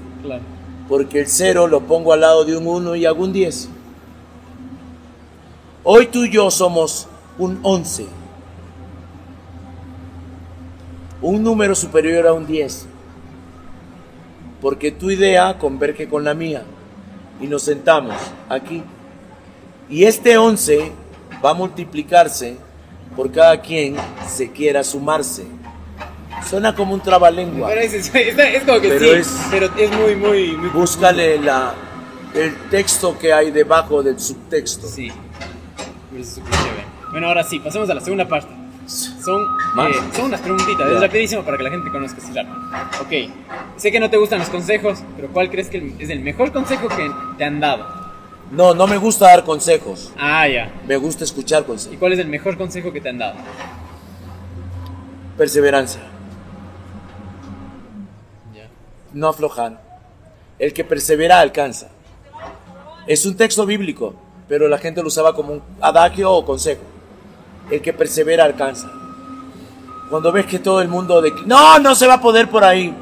[0.88, 3.68] Porque el cero lo pongo al lado de un uno y hago un diez.
[5.84, 7.08] Hoy tú y yo somos
[7.38, 8.06] un once
[11.24, 12.86] un número superior a un 10.
[14.64, 16.64] Porque tu idea converge con la mía.
[17.42, 18.16] Y nos sentamos
[18.48, 18.82] aquí.
[19.90, 20.90] Y este 11
[21.44, 22.56] va a multiplicarse
[23.14, 25.44] por cada quien se quiera sumarse.
[26.50, 27.68] Suena como un trabalengua.
[27.68, 28.10] Pero es,
[28.66, 31.74] como que pero sí, pero es muy, muy, Búscale la,
[32.34, 34.88] el texto que hay debajo del subtexto.
[34.88, 35.12] Sí.
[37.12, 38.63] Bueno, ahora sí, pasemos a la segunda parte.
[38.86, 43.32] Son, eh, son unas preguntitas, es rapidísimo para que la gente conozca este Ok,
[43.78, 46.90] sé que no te gustan los consejos, pero ¿cuál crees que es el mejor consejo
[46.90, 47.88] que te han dado?
[48.52, 50.12] No, no me gusta dar consejos.
[50.18, 50.72] Ah, ya.
[50.86, 51.96] Me gusta escuchar consejos.
[51.96, 53.36] ¿Y cuál es el mejor consejo que te han dado?
[55.38, 56.02] Perseverancia.
[59.14, 59.82] No aflojar.
[60.60, 61.90] El que persevera alcanza.
[63.08, 64.14] Es un texto bíblico,
[64.48, 66.93] pero la gente lo usaba como un adagio o consejo
[67.70, 68.92] el que persevera alcanza.
[70.10, 72.94] Cuando ves que todo el mundo no, no se va a poder por ahí.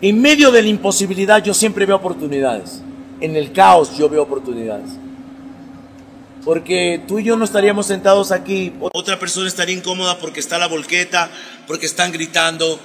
[0.00, 2.82] En medio de la imposibilidad yo siempre veo oportunidades.
[3.20, 4.90] En el caos yo veo oportunidades.
[6.44, 8.72] Porque tú y yo no estaríamos sentados aquí.
[8.92, 11.30] Otra persona estaría incómoda porque está la volqueta,
[11.68, 12.80] porque están gritando,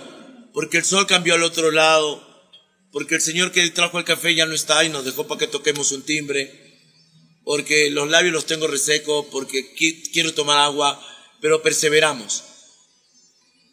[0.53, 2.21] porque el sol cambió al otro lado,
[2.91, 5.47] porque el señor que trajo el café ya no está y nos dejó para que
[5.47, 6.66] toquemos un timbre
[7.47, 9.73] porque los labios los tengo resecos, porque
[10.11, 11.01] quiero tomar agua,
[11.39, 12.43] pero perseveramos.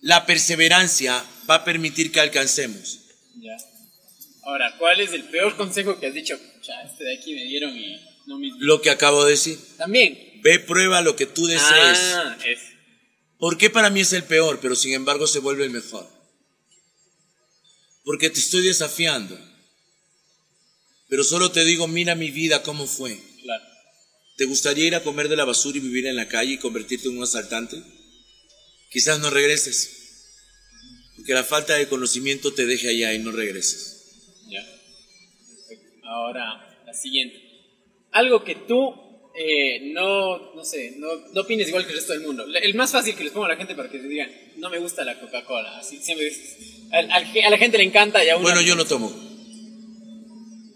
[0.00, 3.00] La perseverancia va a permitir que alcancemos.
[3.34, 3.56] Ya.
[4.44, 6.38] Ahora, ¿cuál es el peor consejo que has dicho?
[6.62, 8.52] Ya, este de aquí me dieron y no me...
[8.58, 9.58] Lo que acabo de decir.
[9.76, 10.40] También.
[10.44, 12.14] Ve, prueba lo que tú desees.
[12.14, 12.60] Ah, es.
[13.38, 16.08] ¿Por qué para mí es el peor, pero sin embargo se vuelve el mejor?
[18.04, 19.36] Porque te estoy desafiando.
[21.08, 23.33] Pero solo te digo, mira mi vida cómo fue.
[24.36, 27.08] ¿Te gustaría ir a comer de la basura y vivir en la calle y convertirte
[27.08, 27.82] en un asaltante?
[28.90, 30.28] Quizás no regreses,
[31.16, 34.42] porque la falta de conocimiento te deje allá y no regreses.
[34.48, 34.64] Ya.
[36.04, 37.40] Ahora, la siguiente.
[38.12, 39.04] Algo que tú
[39.36, 42.44] eh, no, no sé, no, no, opines igual que el resto del mundo.
[42.44, 44.78] El más fácil que les pongo a la gente para que te digan, no me
[44.78, 45.76] gusta la Coca-Cola.
[45.78, 46.56] Así siempre dices,
[46.92, 49.10] a, la gente le encanta y a Bueno, yo no tomo.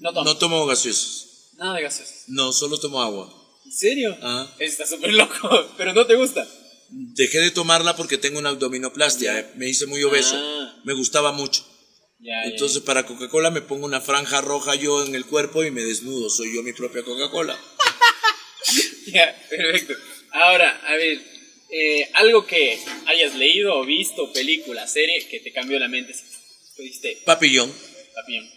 [0.01, 0.25] No tomo.
[0.25, 1.53] No tomo gaseosos.
[1.57, 2.25] Nada de gaseosos.
[2.27, 3.38] No, solo tomo agua.
[3.69, 4.17] ¿En serio?
[4.23, 4.51] Ah.
[4.59, 6.49] Está súper loco, pero no te gusta.
[6.89, 10.81] Dejé de tomarla porque tengo una abdominoplastia, me hice muy obeso, ah.
[10.85, 11.67] me gustaba mucho.
[12.21, 16.31] Entonces para Coca-Cola me pongo una franja roja yo en el cuerpo y me desnudo,
[16.31, 17.61] soy yo mi propia Coca-Cola.
[19.07, 19.93] ya, perfecto.
[20.33, 21.21] Ahora, a ver,
[21.71, 26.15] eh, algo que hayas leído o visto, película, serie, que te cambió la mente.
[27.27, 27.71] Papillón.
[28.15, 28.51] Papillón.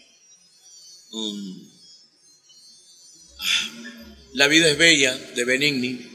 [1.12, 1.72] Um,
[4.34, 6.08] la vida es bella, de Benigni.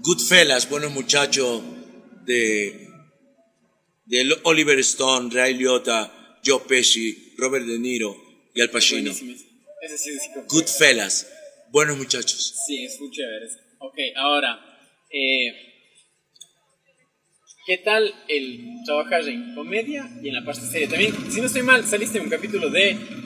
[0.00, 1.62] Goodfellas, buenos muchachos
[2.26, 2.88] de,
[4.04, 8.14] de Oliver Stone, Ray Liotta, Joe Pesci, Robert De Niro
[8.54, 9.12] y Al Pacino.
[10.48, 11.26] Goodfellas,
[11.70, 12.54] buenos muchachos.
[12.66, 13.48] Sí, es muy chévere.
[13.78, 14.60] Ok, ahora,
[15.10, 15.54] eh,
[17.66, 20.86] ¿qué tal el trabajar en comedia y en la parte serie?
[20.86, 23.23] También, si no estoy mal, saliste en un capítulo de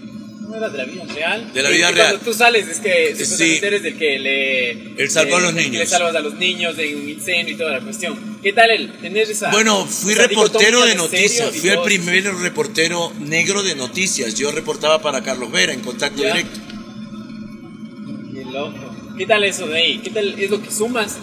[0.48, 1.52] ¿No era de la vida real?
[1.52, 2.08] De la vida real.
[2.08, 3.60] Cuando tú sales es que sí.
[3.62, 4.70] eres del que le...
[4.96, 5.74] El salvó a los niños.
[5.74, 8.38] Le salvas a los niños de un incendio y toda la cuestión.
[8.42, 9.50] ¿Qué tal el tener esa...
[9.50, 11.54] Bueno, fui reportero de noticias.
[11.54, 14.36] Fui el primer reportero negro de noticias.
[14.36, 16.58] Yo reportaba para Carlos Vera en contacto directo.
[18.32, 18.96] Qué loco.
[19.18, 19.98] ¿Qué tal eso de ahí?
[19.98, 21.18] ¿Qué tal es lo que sumas?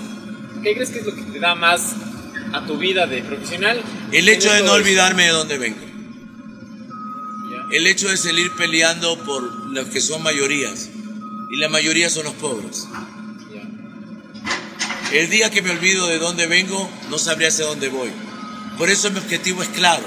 [0.61, 1.95] ¿Qué crees que es lo que te da más
[2.53, 3.81] a tu vida de profesional?
[4.11, 5.94] El hecho de no olvidarme de dónde vengo
[7.71, 10.89] el hecho de seguir peleando por los que son mayorías.
[11.51, 12.87] Y la mayoría son los pobres.
[15.11, 18.09] El día que me olvido de dónde vengo, no sabré hacia dónde voy.
[18.77, 20.03] Por eso mi objetivo es claro.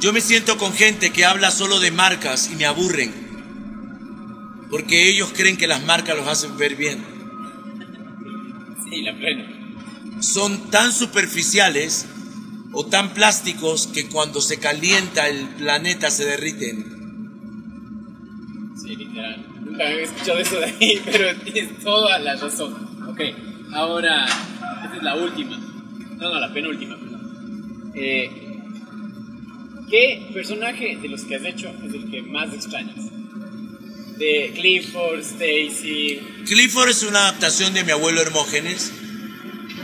[0.00, 3.12] Yo me siento con gente que habla solo de marcas y me aburren.
[4.70, 7.04] Porque ellos creen que las marcas los hacen ver bien.
[8.88, 9.46] Sí, la plena.
[10.20, 12.06] Son tan superficiales
[12.72, 16.84] o tan plásticos que cuando se calienta el planeta se derriten.
[18.80, 19.46] Sí, literal.
[19.64, 22.74] nunca había escuchado eso de ahí, pero tienes toda la razón.
[23.08, 23.20] Ok,
[23.74, 24.24] ahora,
[24.84, 25.56] esta es la última.
[26.16, 26.96] No, no, la penúltima,
[27.94, 28.30] Eh,
[29.90, 32.96] ¿Qué personaje de los que has hecho es el que más extrañas?
[34.16, 36.18] De Clifford, Stacy.
[36.46, 38.90] Clifford es una adaptación de mi abuelo Hermógenes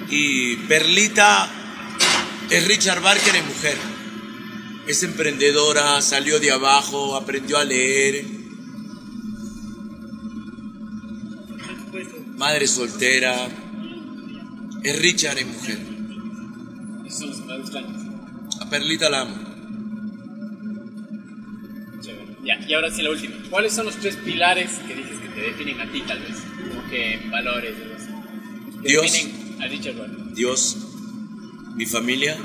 [0.08, 1.50] y Perlita
[2.50, 3.76] es Richard Barker en mujer.
[4.86, 8.24] Es emprendedora, salió de abajo, aprendió a leer.
[12.36, 13.48] Madre soltera.
[14.82, 15.78] Es Richard en mujer.
[18.60, 19.48] A Perlita la amo.
[22.44, 23.36] Ya, y ahora sí la última.
[23.50, 26.36] ¿Cuáles son los tres pilares que dices que te definen a ti tal vez?
[26.68, 27.74] Como que valores,
[28.82, 29.02] Dios.
[29.12, 30.34] Definen a Richard Barker.
[30.34, 30.87] Dios,
[31.78, 32.36] mi familia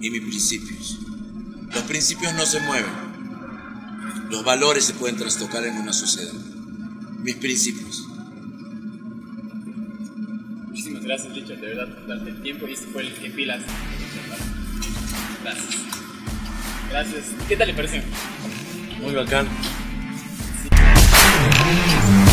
[0.00, 0.98] y mis principios.
[1.72, 2.90] Los principios no se mueven.
[4.30, 6.32] Los valores se pueden trastocar en una sociedad.
[7.22, 8.08] Mis principios.
[10.68, 13.60] Muchísimas gracias, Richard, de verdad, por darte el tiempo y este fue el que pilas.
[15.42, 15.76] Gracias.
[16.88, 17.24] Gracias.
[17.46, 18.00] ¿Qué tal le pareció?
[19.02, 19.46] Muy bacán.
[20.62, 22.25] Sí.